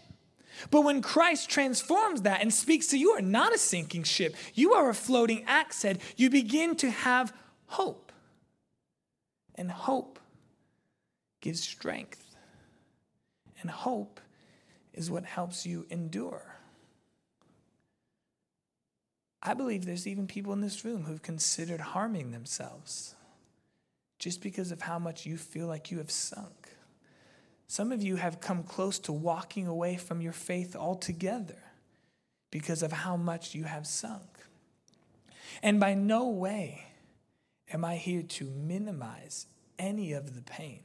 But 0.70 0.82
when 0.82 1.02
Christ 1.02 1.48
transforms 1.48 2.22
that 2.22 2.42
and 2.42 2.52
speaks 2.52 2.88
to 2.88 2.98
you, 2.98 3.12
are 3.12 3.22
not 3.22 3.54
a 3.54 3.58
sinking 3.58 4.02
ship, 4.02 4.34
you 4.54 4.74
are 4.74 4.90
a 4.90 4.94
floating 4.94 5.44
axe 5.46 5.82
head, 5.82 6.00
you 6.16 6.30
begin 6.30 6.74
to 6.76 6.90
have 6.90 7.32
hope. 7.66 8.12
And 9.54 9.70
hope 9.70 10.18
gives 11.40 11.60
strength. 11.60 12.24
And 13.60 13.70
hope 13.70 14.20
is 14.94 15.10
what 15.10 15.24
helps 15.24 15.66
you 15.66 15.86
endure. 15.90 16.57
I 19.42 19.54
believe 19.54 19.84
there's 19.84 20.06
even 20.06 20.26
people 20.26 20.52
in 20.52 20.60
this 20.60 20.84
room 20.84 21.04
who've 21.04 21.22
considered 21.22 21.80
harming 21.80 22.32
themselves 22.32 23.14
just 24.18 24.42
because 24.42 24.72
of 24.72 24.82
how 24.82 24.98
much 24.98 25.26
you 25.26 25.36
feel 25.36 25.66
like 25.66 25.90
you 25.90 25.98
have 25.98 26.10
sunk. 26.10 26.70
Some 27.68 27.92
of 27.92 28.02
you 28.02 28.16
have 28.16 28.40
come 28.40 28.62
close 28.62 28.98
to 29.00 29.12
walking 29.12 29.66
away 29.66 29.96
from 29.96 30.20
your 30.20 30.32
faith 30.32 30.74
altogether 30.74 31.58
because 32.50 32.82
of 32.82 32.92
how 32.92 33.16
much 33.16 33.54
you 33.54 33.64
have 33.64 33.86
sunk. 33.86 34.22
And 35.62 35.78
by 35.78 35.94
no 35.94 36.28
way 36.28 36.86
am 37.72 37.84
I 37.84 37.96
here 37.96 38.22
to 38.22 38.44
minimize 38.44 39.46
any 39.78 40.12
of 40.12 40.34
the 40.34 40.42
pain. 40.42 40.80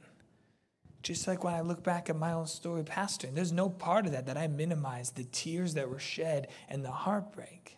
Just 1.02 1.26
like 1.26 1.42
when 1.44 1.54
I 1.54 1.60
look 1.60 1.82
back 1.82 2.08
at 2.08 2.16
my 2.16 2.32
own 2.32 2.46
story, 2.46 2.82
Pastor, 2.82 3.26
and 3.26 3.36
there's 3.36 3.52
no 3.52 3.68
part 3.68 4.06
of 4.06 4.12
that 4.12 4.26
that 4.26 4.38
I 4.38 4.46
minimize 4.46 5.10
the 5.10 5.24
tears 5.24 5.74
that 5.74 5.90
were 5.90 5.98
shed 5.98 6.48
and 6.68 6.84
the 6.84 6.90
heartbreak. 6.90 7.76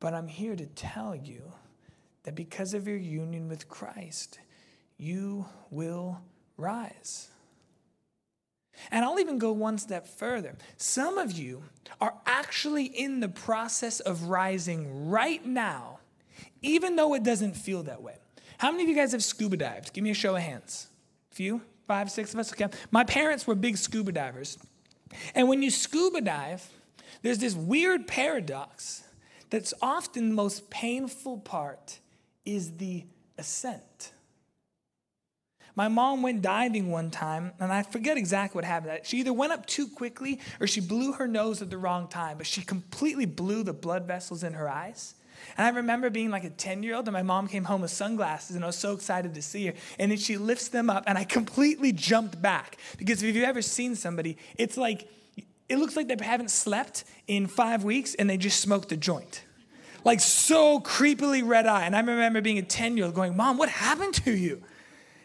But 0.00 0.14
I'm 0.14 0.28
here 0.28 0.56
to 0.56 0.66
tell 0.66 1.14
you 1.14 1.52
that 2.24 2.34
because 2.34 2.74
of 2.74 2.88
your 2.88 2.96
union 2.96 3.48
with 3.48 3.68
Christ, 3.68 4.38
you 4.96 5.46
will 5.70 6.20
rise. 6.56 7.28
And 8.90 9.04
I'll 9.04 9.20
even 9.20 9.38
go 9.38 9.52
one 9.52 9.76
step 9.76 10.06
further. 10.08 10.56
Some 10.78 11.18
of 11.18 11.32
you 11.32 11.62
are 12.00 12.14
actually 12.26 12.84
in 12.84 13.20
the 13.20 13.28
process 13.28 14.00
of 14.00 14.24
rising 14.24 15.10
right 15.10 15.44
now, 15.44 15.98
even 16.62 16.96
though 16.96 17.14
it 17.14 17.22
doesn't 17.22 17.56
feel 17.56 17.82
that 17.84 18.02
way. 18.02 18.14
How 18.58 18.70
many 18.70 18.84
of 18.84 18.88
you 18.88 18.96
guys 18.96 19.12
have 19.12 19.24
scuba 19.24 19.56
dived? 19.56 19.92
Give 19.92 20.04
me 20.04 20.10
a 20.10 20.14
show 20.14 20.36
of 20.36 20.42
hands. 20.42 20.88
A 21.32 21.34
few? 21.34 21.62
Five, 21.86 22.10
six 22.10 22.32
of 22.32 22.40
us? 22.40 22.52
Okay. 22.52 22.68
My 22.90 23.04
parents 23.04 23.46
were 23.46 23.54
big 23.54 23.76
scuba 23.76 24.12
divers. 24.12 24.58
And 25.34 25.48
when 25.48 25.62
you 25.62 25.70
scuba 25.70 26.20
dive, 26.20 26.66
there's 27.22 27.38
this 27.38 27.54
weird 27.54 28.06
paradox 28.06 29.02
that's 29.50 29.74
often 29.82 30.30
the 30.30 30.34
most 30.34 30.70
painful 30.70 31.38
part 31.38 31.98
is 32.44 32.76
the 32.76 33.04
ascent. 33.36 34.12
My 35.76 35.88
mom 35.88 36.22
went 36.22 36.42
diving 36.42 36.90
one 36.90 37.10
time, 37.10 37.52
and 37.60 37.72
I 37.72 37.82
forget 37.82 38.16
exactly 38.16 38.58
what 38.58 38.64
happened. 38.64 39.00
She 39.04 39.18
either 39.18 39.32
went 39.32 39.52
up 39.52 39.66
too 39.66 39.88
quickly 39.88 40.40
or 40.60 40.66
she 40.66 40.80
blew 40.80 41.12
her 41.12 41.28
nose 41.28 41.62
at 41.62 41.70
the 41.70 41.78
wrong 41.78 42.08
time, 42.08 42.38
but 42.38 42.46
she 42.46 42.62
completely 42.62 43.26
blew 43.26 43.62
the 43.62 43.72
blood 43.72 44.06
vessels 44.06 44.42
in 44.42 44.54
her 44.54 44.68
eyes. 44.68 45.14
And 45.56 45.66
I 45.66 45.70
remember 45.70 46.10
being 46.10 46.30
like 46.30 46.44
a 46.44 46.50
10 46.50 46.82
year 46.82 46.96
old, 46.96 47.06
and 47.06 47.12
my 47.12 47.22
mom 47.22 47.48
came 47.48 47.64
home 47.64 47.80
with 47.82 47.90
sunglasses, 47.90 48.56
and 48.56 48.64
I 48.64 48.66
was 48.66 48.76
so 48.76 48.92
excited 48.92 49.34
to 49.34 49.42
see 49.42 49.66
her. 49.66 49.74
And 49.98 50.10
then 50.10 50.18
she 50.18 50.36
lifts 50.36 50.68
them 50.68 50.90
up, 50.90 51.04
and 51.06 51.16
I 51.16 51.24
completely 51.24 51.92
jumped 51.92 52.40
back. 52.42 52.76
Because 52.98 53.22
if 53.22 53.34
you've 53.34 53.44
ever 53.44 53.62
seen 53.62 53.94
somebody, 53.94 54.36
it's 54.58 54.76
like, 54.76 55.08
it 55.70 55.78
looks 55.78 55.96
like 55.96 56.08
they 56.08 56.16
haven't 56.22 56.50
slept 56.50 57.04
in 57.28 57.46
five 57.46 57.84
weeks 57.84 58.16
and 58.16 58.28
they 58.28 58.36
just 58.36 58.60
smoked 58.60 58.90
a 58.90 58.96
joint. 58.96 59.44
Like 60.04 60.18
so 60.20 60.80
creepily 60.80 61.46
red 61.46 61.66
eye. 61.66 61.86
And 61.86 61.94
I 61.94 62.00
remember 62.00 62.40
being 62.40 62.58
a 62.58 62.62
10 62.62 62.96
year 62.96 63.06
old 63.06 63.14
going, 63.14 63.36
Mom, 63.36 63.56
what 63.56 63.68
happened 63.68 64.14
to 64.14 64.32
you? 64.32 64.62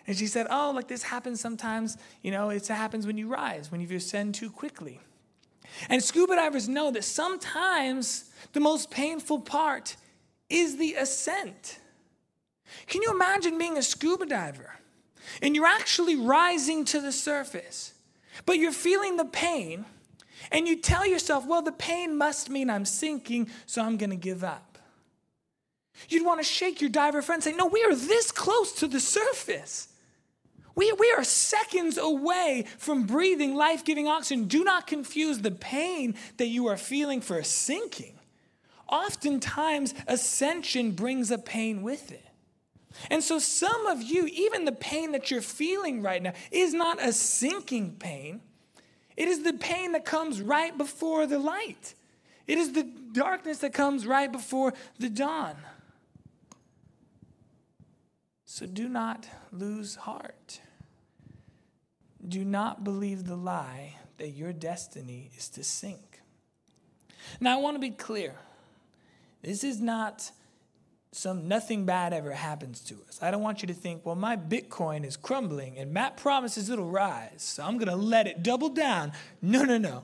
And 0.06 0.16
she 0.16 0.28
said, 0.28 0.46
Oh, 0.52 0.72
like 0.76 0.88
this 0.88 1.02
happens 1.02 1.42
sometimes. 1.42 1.98
You 2.22 2.30
know, 2.30 2.52
it 2.52 2.68
happens 2.68 3.08
when 3.08 3.18
you 3.18 3.28
rise, 3.28 3.72
when 3.72 3.82
you 3.82 3.96
ascend 3.96 4.36
too 4.36 4.52
quickly. 4.52 5.00
And 5.90 6.04
scuba 6.04 6.36
divers 6.36 6.70
know 6.70 6.92
that 6.92 7.04
sometimes 7.04 8.30
the 8.54 8.60
most 8.60 8.92
painful 8.92 9.40
part 9.40 9.96
is 10.48 10.78
the 10.78 10.94
ascent. 10.94 11.80
Can 12.86 13.02
you 13.02 13.12
imagine 13.12 13.58
being 13.58 13.78
a 13.78 13.84
scuba 13.84 14.28
diver 14.28 14.76
and 15.42 15.56
you're 15.56 15.66
actually 15.66 16.16
rising 16.16 16.86
to 16.86 17.02
the 17.02 17.12
surface, 17.12 17.94
but 18.46 18.60
you're 18.60 18.72
feeling 18.72 19.18
the 19.18 19.26
pain, 19.26 19.86
and 20.56 20.70
you 20.70 20.78
tell 20.78 21.06
yourself, 21.06 21.46
well, 21.46 21.62
the 21.62 21.74
pain 21.74 22.18
must 22.18 22.50
mean 22.50 22.70
I'm 22.70 22.86
sinking, 22.86 23.50
so 23.66 23.84
I'm 23.84 23.98
going 23.98 24.12
to 24.12 24.16
give 24.16 24.42
up. 24.42 24.78
You'd 26.08 26.26
want 26.26 26.40
to 26.40 26.46
shake 26.46 26.80
your 26.80 26.90
diver 26.90 27.22
friend 27.22 27.44
and 27.46 27.54
say, 27.54 27.58
no, 27.58 27.66
we 27.66 27.84
are 27.84 27.94
this 27.94 28.32
close 28.32 28.72
to 28.80 28.88
the 28.88 29.02
surface. 29.02 29.90
We, 30.74 30.94
we 30.94 31.14
are 31.18 31.26
seconds 31.26 31.98
away 31.98 32.68
from 32.78 33.04
breathing 33.04 33.54
life 33.54 33.84
giving 33.84 34.08
oxygen. 34.08 34.46
Do 34.46 34.64
not 34.64 34.88
confuse 34.88 35.40
the 35.40 35.52
pain 35.52 36.16
that 36.38 36.48
you 36.48 36.68
are 36.68 36.78
feeling 36.78 37.20
for 37.20 37.44
sinking. 37.44 38.18
Oftentimes, 38.88 39.94
ascension 40.08 40.92
brings 40.92 41.32
a 41.32 41.38
pain 41.38 41.82
with 41.84 42.14
it. 42.14 42.26
And 43.12 43.22
so, 43.22 43.40
some 43.40 43.88
of 43.88 44.02
you, 44.02 44.26
even 44.28 44.64
the 44.64 44.72
pain 44.72 45.12
that 45.12 45.30
you're 45.30 45.42
feeling 45.42 46.02
right 46.02 46.24
now, 46.24 46.32
is 46.50 46.74
not 46.74 47.04
a 47.04 47.12
sinking 47.12 47.98
pain. 48.00 48.40
It 49.18 49.28
is 49.28 49.44
the 49.44 49.54
pain 49.54 49.94
that 49.94 50.06
comes 50.06 50.42
right 50.42 50.78
before 50.78 51.26
the 51.26 51.40
light. 51.40 51.94
It 52.48 52.58
is 52.58 52.74
the 52.74 52.84
darkness 52.84 53.60
that 53.60 53.74
comes 53.74 54.06
right 54.06 54.32
before 54.32 54.74
the 55.00 55.10
dawn. 55.10 55.56
So 58.46 58.66
do 58.66 58.88
not 58.88 59.28
lose 59.52 59.96
heart. 59.96 60.60
Do 62.28 62.44
not 62.44 62.84
believe 62.84 63.26
the 63.26 63.36
lie 63.36 63.96
that 64.18 64.30
your 64.30 64.54
destiny 64.54 65.32
is 65.38 65.50
to 65.50 65.64
sink. 65.64 66.22
Now, 67.40 67.58
I 67.58 67.62
want 67.62 67.76
to 67.76 67.80
be 67.80 67.90
clear. 67.90 68.36
This 69.42 69.64
is 69.64 69.82
not 69.82 70.32
some 71.16 71.48
nothing 71.48 71.86
bad 71.86 72.14
ever 72.14 72.34
happens 72.34 72.82
to 72.82 72.96
us. 73.08 73.20
I 73.22 73.32
don't 73.32 73.42
want 73.42 73.62
you 73.62 73.68
to 73.68 73.74
think, 73.74 74.06
well, 74.06 74.16
my 74.16 74.36
Bitcoin 74.36 75.06
is 75.06 75.16
crumbling 75.16 75.78
and 75.78 75.94
Matt 75.94 76.18
promises 76.18 76.70
it'll 76.70 76.90
rise, 76.90 77.42
so 77.42 77.64
I'm 77.64 77.78
to 77.80 77.96
let 77.96 78.28
it 78.28 78.44
double 78.44 78.70
down. 78.70 79.14
No, 79.42 79.64
no, 79.64 79.78
no. 79.78 80.04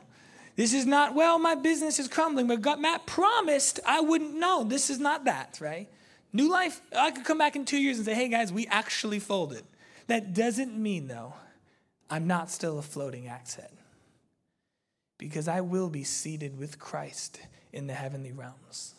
This 0.56 0.74
is 0.74 0.86
not, 0.86 1.14
well, 1.14 1.38
my 1.38 1.56
business 1.56 2.00
is 2.00 2.08
crumbling, 2.08 2.48
but 2.48 2.62
God, 2.62 2.80
Matt 2.80 3.06
promised 3.06 3.80
I 3.86 4.00
wouldn't 4.00 4.36
know. 4.36 4.64
This 4.64 4.90
is 4.90 5.00
not 5.00 5.26
that, 5.26 5.60
right? 5.62 5.90
New 6.34 6.50
life, 6.50 6.82
I 6.98 7.12
could 7.12 7.26
come 7.26 7.38
back 7.38 7.58
in 7.58 7.66
two 7.66 7.78
years 7.78 7.98
and 7.98 8.06
say, 8.06 8.16
hey 8.16 8.30
guys, 8.30 8.54
we 8.54 8.68
actually 8.68 9.20
folded. 9.20 9.64
That 10.08 10.34
doesn't 10.34 10.78
mean, 10.78 11.08
though, 11.08 11.34
I'm 12.10 12.28
not 12.28 12.50
still 12.50 12.80
a 12.80 12.82
floating 12.82 13.26
head. 13.26 13.70
because 15.18 15.48
I 15.48 15.62
will 15.62 15.90
be 15.90 16.04
seated 16.04 16.58
with 16.58 16.80
Christ 16.80 17.42
in 17.74 17.88
the 17.88 17.94
heavenly 17.94 18.32
realms. 18.32 18.96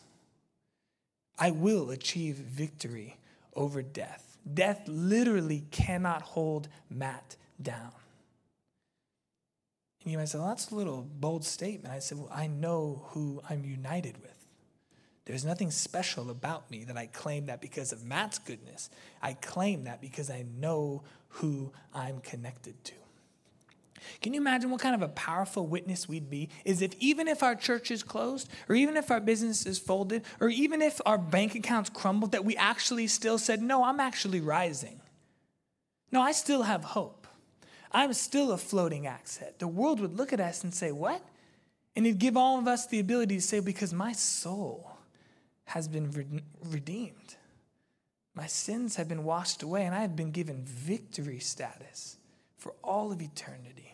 I 1.43 1.51
will 1.51 1.91
achieve 1.91 2.37
victory 2.37 3.19
over 3.57 3.83
death. 3.83 4.39
Death 4.55 4.83
literally 4.87 5.65
cannot 5.73 6.23
hold 6.23 6.69
Matt 6.89 7.35
down. 7.61 7.91
And 10.05 10.13
you 10.13 10.19
might 10.19 10.29
say, 10.29 10.39
well, 10.39 10.47
that's 10.47 10.71
a 10.71 10.77
little 10.77 11.05
bold 11.19 11.45
statement. 11.45 11.93
I 11.93 11.99
said, 11.99 12.19
well, 12.19 12.31
I 12.33 12.47
know 12.47 13.07
who 13.09 13.43
I'm 13.51 13.65
united 13.65 14.23
with. 14.23 14.37
There's 15.25 15.45
nothing 15.45 15.73
special 15.73 16.31
about 16.31 16.71
me 16.71 16.85
that 16.85 16.97
I 16.97 17.07
claim 17.07 17.47
that 17.47 17.61
because 17.61 17.91
of 17.91 18.05
Matt's 18.05 18.39
goodness. 18.39 18.89
I 19.21 19.33
claim 19.33 19.83
that 19.83 20.01
because 20.01 20.31
I 20.31 20.45
know 20.61 21.03
who 21.27 21.73
I'm 21.93 22.21
connected 22.21 22.85
to. 22.85 22.95
Can 24.21 24.35
you 24.35 24.41
imagine 24.41 24.71
what 24.71 24.81
kind 24.81 24.95
of 24.95 25.03
a 25.03 25.09
powerful 25.09 25.67
witness 25.67 26.09
we'd 26.09 26.31
be? 26.31 26.49
Is 26.65 26.83
if 26.83 26.95
even 26.99 27.29
if 27.29 27.43
our 27.43 27.55
church 27.55 27.91
is 27.91 28.03
closed, 28.03 28.49
or 28.69 28.75
even 28.75 28.97
if 28.97 29.11
our 29.11 29.21
business 29.21 29.67
is 29.67 29.79
folded, 29.79 30.25
or 30.41 30.49
even 30.49 30.83
if 30.83 31.01
our 31.07 31.19
bank 31.19 31.55
accounts 31.55 31.91
crumbled, 31.91 32.33
that 32.33 32.45
we 32.45 32.57
actually 32.57 33.07
still 33.07 33.39
said, 33.39 33.63
No, 33.63 33.85
I'm 33.85 34.01
actually 34.01 34.41
rising. 34.41 35.01
No, 36.11 36.21
I 36.21 36.33
still 36.33 36.63
have 36.63 36.85
hope. 36.85 37.27
I'm 37.91 38.13
still 38.13 38.53
a 38.53 38.59
floating 38.59 39.07
axe 39.07 39.37
head. 39.37 39.55
The 39.59 39.69
world 39.69 40.01
would 40.01 40.17
look 40.17 40.33
at 40.33 40.41
us 40.41 40.65
and 40.65 40.75
say, 40.75 40.93
What? 40.93 41.23
And 41.95 42.07
it'd 42.07 42.19
give 42.19 42.37
all 42.37 42.59
of 42.59 42.67
us 42.67 42.87
the 42.87 43.01
ability 43.01 43.37
to 43.37 43.43
say, 43.43 43.61
Because 43.61 43.93
my 43.93 44.13
soul 44.13 44.99
has 45.67 45.89
been 45.89 46.43
redeemed. 46.65 47.37
My 48.35 48.47
sins 48.47 48.97
have 48.97 49.09
been 49.09 49.25
washed 49.25 49.63
away, 49.63 49.85
and 49.85 49.95
I 49.95 50.01
have 50.01 50.17
been 50.17 50.31
given 50.31 50.65
victory 50.65 51.39
status 51.39 52.17
for 52.57 52.73
all 52.83 53.13
of 53.13 53.21
eternity. 53.21 53.92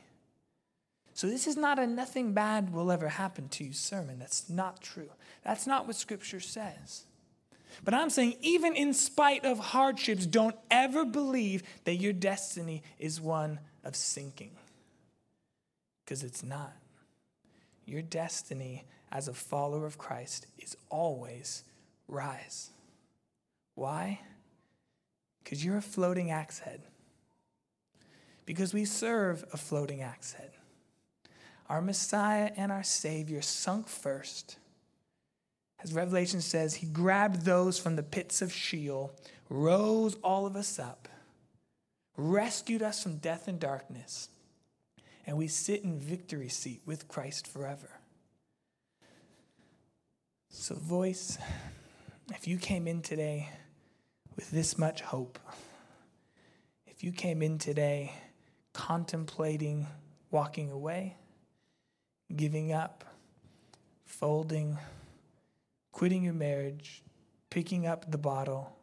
So, 1.18 1.26
this 1.26 1.48
is 1.48 1.56
not 1.56 1.80
a 1.80 1.86
nothing 1.88 2.32
bad 2.32 2.72
will 2.72 2.92
ever 2.92 3.08
happen 3.08 3.48
to 3.48 3.64
you 3.64 3.72
sermon. 3.72 4.20
That's 4.20 4.48
not 4.48 4.80
true. 4.80 5.10
That's 5.42 5.66
not 5.66 5.88
what 5.88 5.96
Scripture 5.96 6.38
says. 6.38 7.06
But 7.82 7.92
I'm 7.92 8.08
saying, 8.08 8.36
even 8.40 8.76
in 8.76 8.94
spite 8.94 9.44
of 9.44 9.58
hardships, 9.58 10.26
don't 10.26 10.54
ever 10.70 11.04
believe 11.04 11.64
that 11.82 11.96
your 11.96 12.12
destiny 12.12 12.84
is 13.00 13.20
one 13.20 13.58
of 13.82 13.96
sinking. 13.96 14.52
Because 16.04 16.22
it's 16.22 16.44
not. 16.44 16.76
Your 17.84 18.02
destiny 18.02 18.84
as 19.10 19.26
a 19.26 19.34
follower 19.34 19.86
of 19.86 19.98
Christ 19.98 20.46
is 20.56 20.76
always 20.88 21.64
rise. 22.06 22.70
Why? 23.74 24.20
Because 25.42 25.64
you're 25.64 25.78
a 25.78 25.82
floating 25.82 26.30
axe 26.30 26.60
head. 26.60 26.82
Because 28.46 28.72
we 28.72 28.84
serve 28.84 29.44
a 29.52 29.56
floating 29.56 30.00
axe 30.00 30.34
head. 30.34 30.52
Our 31.68 31.82
Messiah 31.82 32.50
and 32.56 32.72
our 32.72 32.82
Savior 32.82 33.42
sunk 33.42 33.88
first. 33.88 34.56
As 35.82 35.92
Revelation 35.92 36.40
says, 36.40 36.76
he 36.76 36.86
grabbed 36.86 37.42
those 37.44 37.78
from 37.78 37.96
the 37.96 38.02
pits 38.02 38.42
of 38.42 38.52
Sheol, 38.52 39.12
rose 39.48 40.16
all 40.24 40.46
of 40.46 40.56
us 40.56 40.78
up, 40.78 41.08
rescued 42.16 42.82
us 42.82 43.02
from 43.02 43.18
death 43.18 43.48
and 43.48 43.60
darkness, 43.60 44.28
and 45.26 45.36
we 45.36 45.46
sit 45.46 45.84
in 45.84 46.00
victory 46.00 46.48
seat 46.48 46.80
with 46.86 47.06
Christ 47.06 47.46
forever. 47.46 47.90
So, 50.48 50.74
voice, 50.74 51.38
if 52.34 52.48
you 52.48 52.56
came 52.56 52.88
in 52.88 53.02
today 53.02 53.50
with 54.34 54.50
this 54.50 54.78
much 54.78 55.02
hope, 55.02 55.38
if 56.86 57.04
you 57.04 57.12
came 57.12 57.42
in 57.42 57.58
today 57.58 58.14
contemplating 58.72 59.86
walking 60.30 60.72
away, 60.72 61.17
giving 62.34 62.72
up, 62.72 63.04
folding, 64.04 64.78
quitting 65.92 66.24
your 66.24 66.34
marriage, 66.34 67.02
picking 67.50 67.86
up 67.86 68.10
the 68.10 68.18
bottle, 68.18 68.76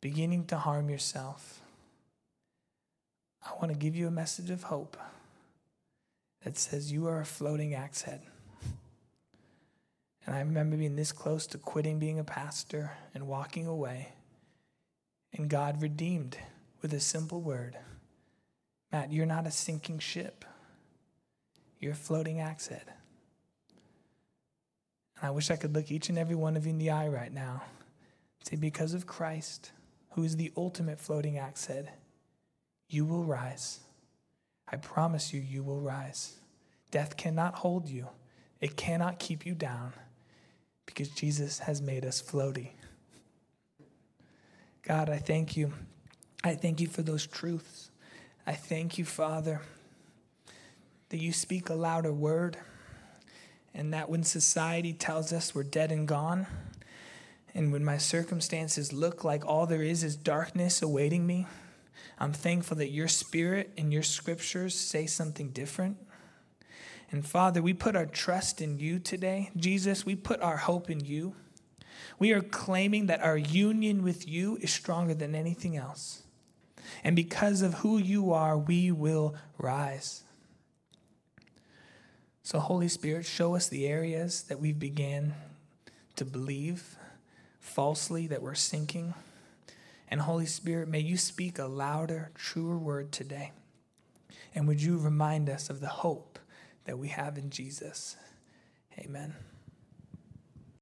beginning 0.00 0.44
to 0.46 0.58
harm 0.58 0.90
yourself, 0.90 1.60
I 3.46 3.52
want 3.60 3.72
to 3.72 3.78
give 3.78 3.94
you 3.94 4.06
a 4.06 4.10
message 4.10 4.50
of 4.50 4.64
hope 4.64 4.96
that 6.44 6.58
says 6.58 6.92
you 6.92 7.06
are 7.06 7.20
a 7.20 7.26
floating 7.26 7.74
axe 7.74 8.02
head. 8.02 8.22
And 10.26 10.34
I 10.34 10.40
remember 10.40 10.76
being 10.76 10.96
this 10.96 11.12
close 11.12 11.46
to 11.48 11.58
quitting 11.58 11.98
being 11.98 12.18
a 12.18 12.24
pastor 12.24 12.92
and 13.14 13.26
walking 13.26 13.66
away. 13.66 14.12
And 15.32 15.50
God 15.50 15.82
redeemed 15.82 16.38
with 16.80 16.94
a 16.94 17.00
simple 17.00 17.40
word 17.40 17.76
Matt, 18.92 19.12
you're 19.12 19.26
not 19.26 19.46
a 19.46 19.50
sinking 19.50 19.98
ship, 19.98 20.44
you're 21.84 21.92
a 21.92 21.96
floating 21.96 22.40
axe 22.40 22.68
head. 22.68 22.84
And 25.18 25.28
I 25.28 25.30
wish 25.30 25.50
I 25.50 25.56
could 25.56 25.74
look 25.74 25.90
each 25.92 26.08
and 26.08 26.16
every 26.16 26.34
one 26.34 26.56
of 26.56 26.64
you 26.64 26.70
in 26.70 26.78
the 26.78 26.90
eye 26.90 27.08
right 27.08 27.32
now 27.32 27.62
and 28.40 28.48
say, 28.48 28.56
because 28.56 28.94
of 28.94 29.06
Christ, 29.06 29.70
who 30.12 30.24
is 30.24 30.36
the 30.36 30.50
ultimate 30.56 30.98
floating 30.98 31.36
axe 31.36 31.66
head, 31.66 31.90
you 32.88 33.04
will 33.04 33.22
rise. 33.22 33.80
I 34.66 34.76
promise 34.76 35.34
you, 35.34 35.42
you 35.42 35.62
will 35.62 35.80
rise. 35.80 36.38
Death 36.90 37.18
cannot 37.18 37.56
hold 37.56 37.86
you, 37.86 38.08
it 38.62 38.76
cannot 38.76 39.18
keep 39.18 39.44
you 39.44 39.54
down 39.54 39.92
because 40.86 41.10
Jesus 41.10 41.58
has 41.58 41.82
made 41.82 42.06
us 42.06 42.22
floaty. 42.22 42.70
God, 44.82 45.10
I 45.10 45.18
thank 45.18 45.54
you. 45.54 45.74
I 46.42 46.54
thank 46.54 46.80
you 46.80 46.86
for 46.86 47.02
those 47.02 47.26
truths. 47.26 47.90
I 48.46 48.52
thank 48.52 48.96
you, 48.96 49.04
Father, 49.04 49.60
that 51.08 51.20
you 51.20 51.32
speak 51.32 51.68
a 51.68 51.74
louder 51.74 52.12
word, 52.12 52.56
and 53.74 53.92
that 53.92 54.08
when 54.08 54.22
society 54.22 54.92
tells 54.92 55.32
us 55.32 55.54
we're 55.54 55.62
dead 55.62 55.92
and 55.92 56.06
gone, 56.08 56.46
and 57.54 57.72
when 57.72 57.84
my 57.84 57.98
circumstances 57.98 58.92
look 58.92 59.22
like 59.24 59.46
all 59.46 59.66
there 59.66 59.82
is 59.82 60.02
is 60.02 60.16
darkness 60.16 60.82
awaiting 60.82 61.26
me, 61.26 61.46
I'm 62.18 62.32
thankful 62.32 62.76
that 62.78 62.90
your 62.90 63.08
spirit 63.08 63.72
and 63.76 63.92
your 63.92 64.02
scriptures 64.02 64.74
say 64.74 65.06
something 65.06 65.50
different. 65.50 65.96
And 67.10 67.26
Father, 67.26 67.62
we 67.62 67.74
put 67.74 67.96
our 67.96 68.06
trust 68.06 68.60
in 68.60 68.78
you 68.78 68.98
today. 68.98 69.50
Jesus, 69.56 70.04
we 70.04 70.16
put 70.16 70.40
our 70.40 70.56
hope 70.56 70.90
in 70.90 71.00
you. 71.00 71.34
We 72.18 72.32
are 72.32 72.40
claiming 72.40 73.06
that 73.06 73.22
our 73.22 73.36
union 73.36 74.02
with 74.02 74.28
you 74.28 74.56
is 74.60 74.72
stronger 74.72 75.14
than 75.14 75.34
anything 75.34 75.76
else. 75.76 76.22
And 77.02 77.16
because 77.16 77.62
of 77.62 77.74
who 77.74 77.98
you 77.98 78.32
are, 78.32 78.58
we 78.58 78.90
will 78.90 79.34
rise. 79.58 80.22
So, 82.44 82.60
Holy 82.60 82.86
Spirit, 82.86 83.26
show 83.26 83.56
us 83.56 83.68
the 83.68 83.88
areas 83.88 84.44
that 84.44 84.60
we've 84.60 84.78
began 84.78 85.34
to 86.14 86.24
believe 86.24 86.96
falsely 87.58 88.28
that 88.28 88.42
we're 88.42 88.54
sinking. 88.54 89.14
And, 90.08 90.20
Holy 90.20 90.46
Spirit, 90.46 90.86
may 90.86 91.00
you 91.00 91.16
speak 91.16 91.58
a 91.58 91.64
louder, 91.64 92.30
truer 92.36 92.78
word 92.78 93.10
today. 93.10 93.50
And 94.54 94.68
would 94.68 94.80
you 94.80 94.98
remind 94.98 95.50
us 95.50 95.68
of 95.68 95.80
the 95.80 95.88
hope 95.88 96.38
that 96.84 96.98
we 96.98 97.08
have 97.08 97.38
in 97.38 97.50
Jesus. 97.50 98.16
Amen. 98.98 99.34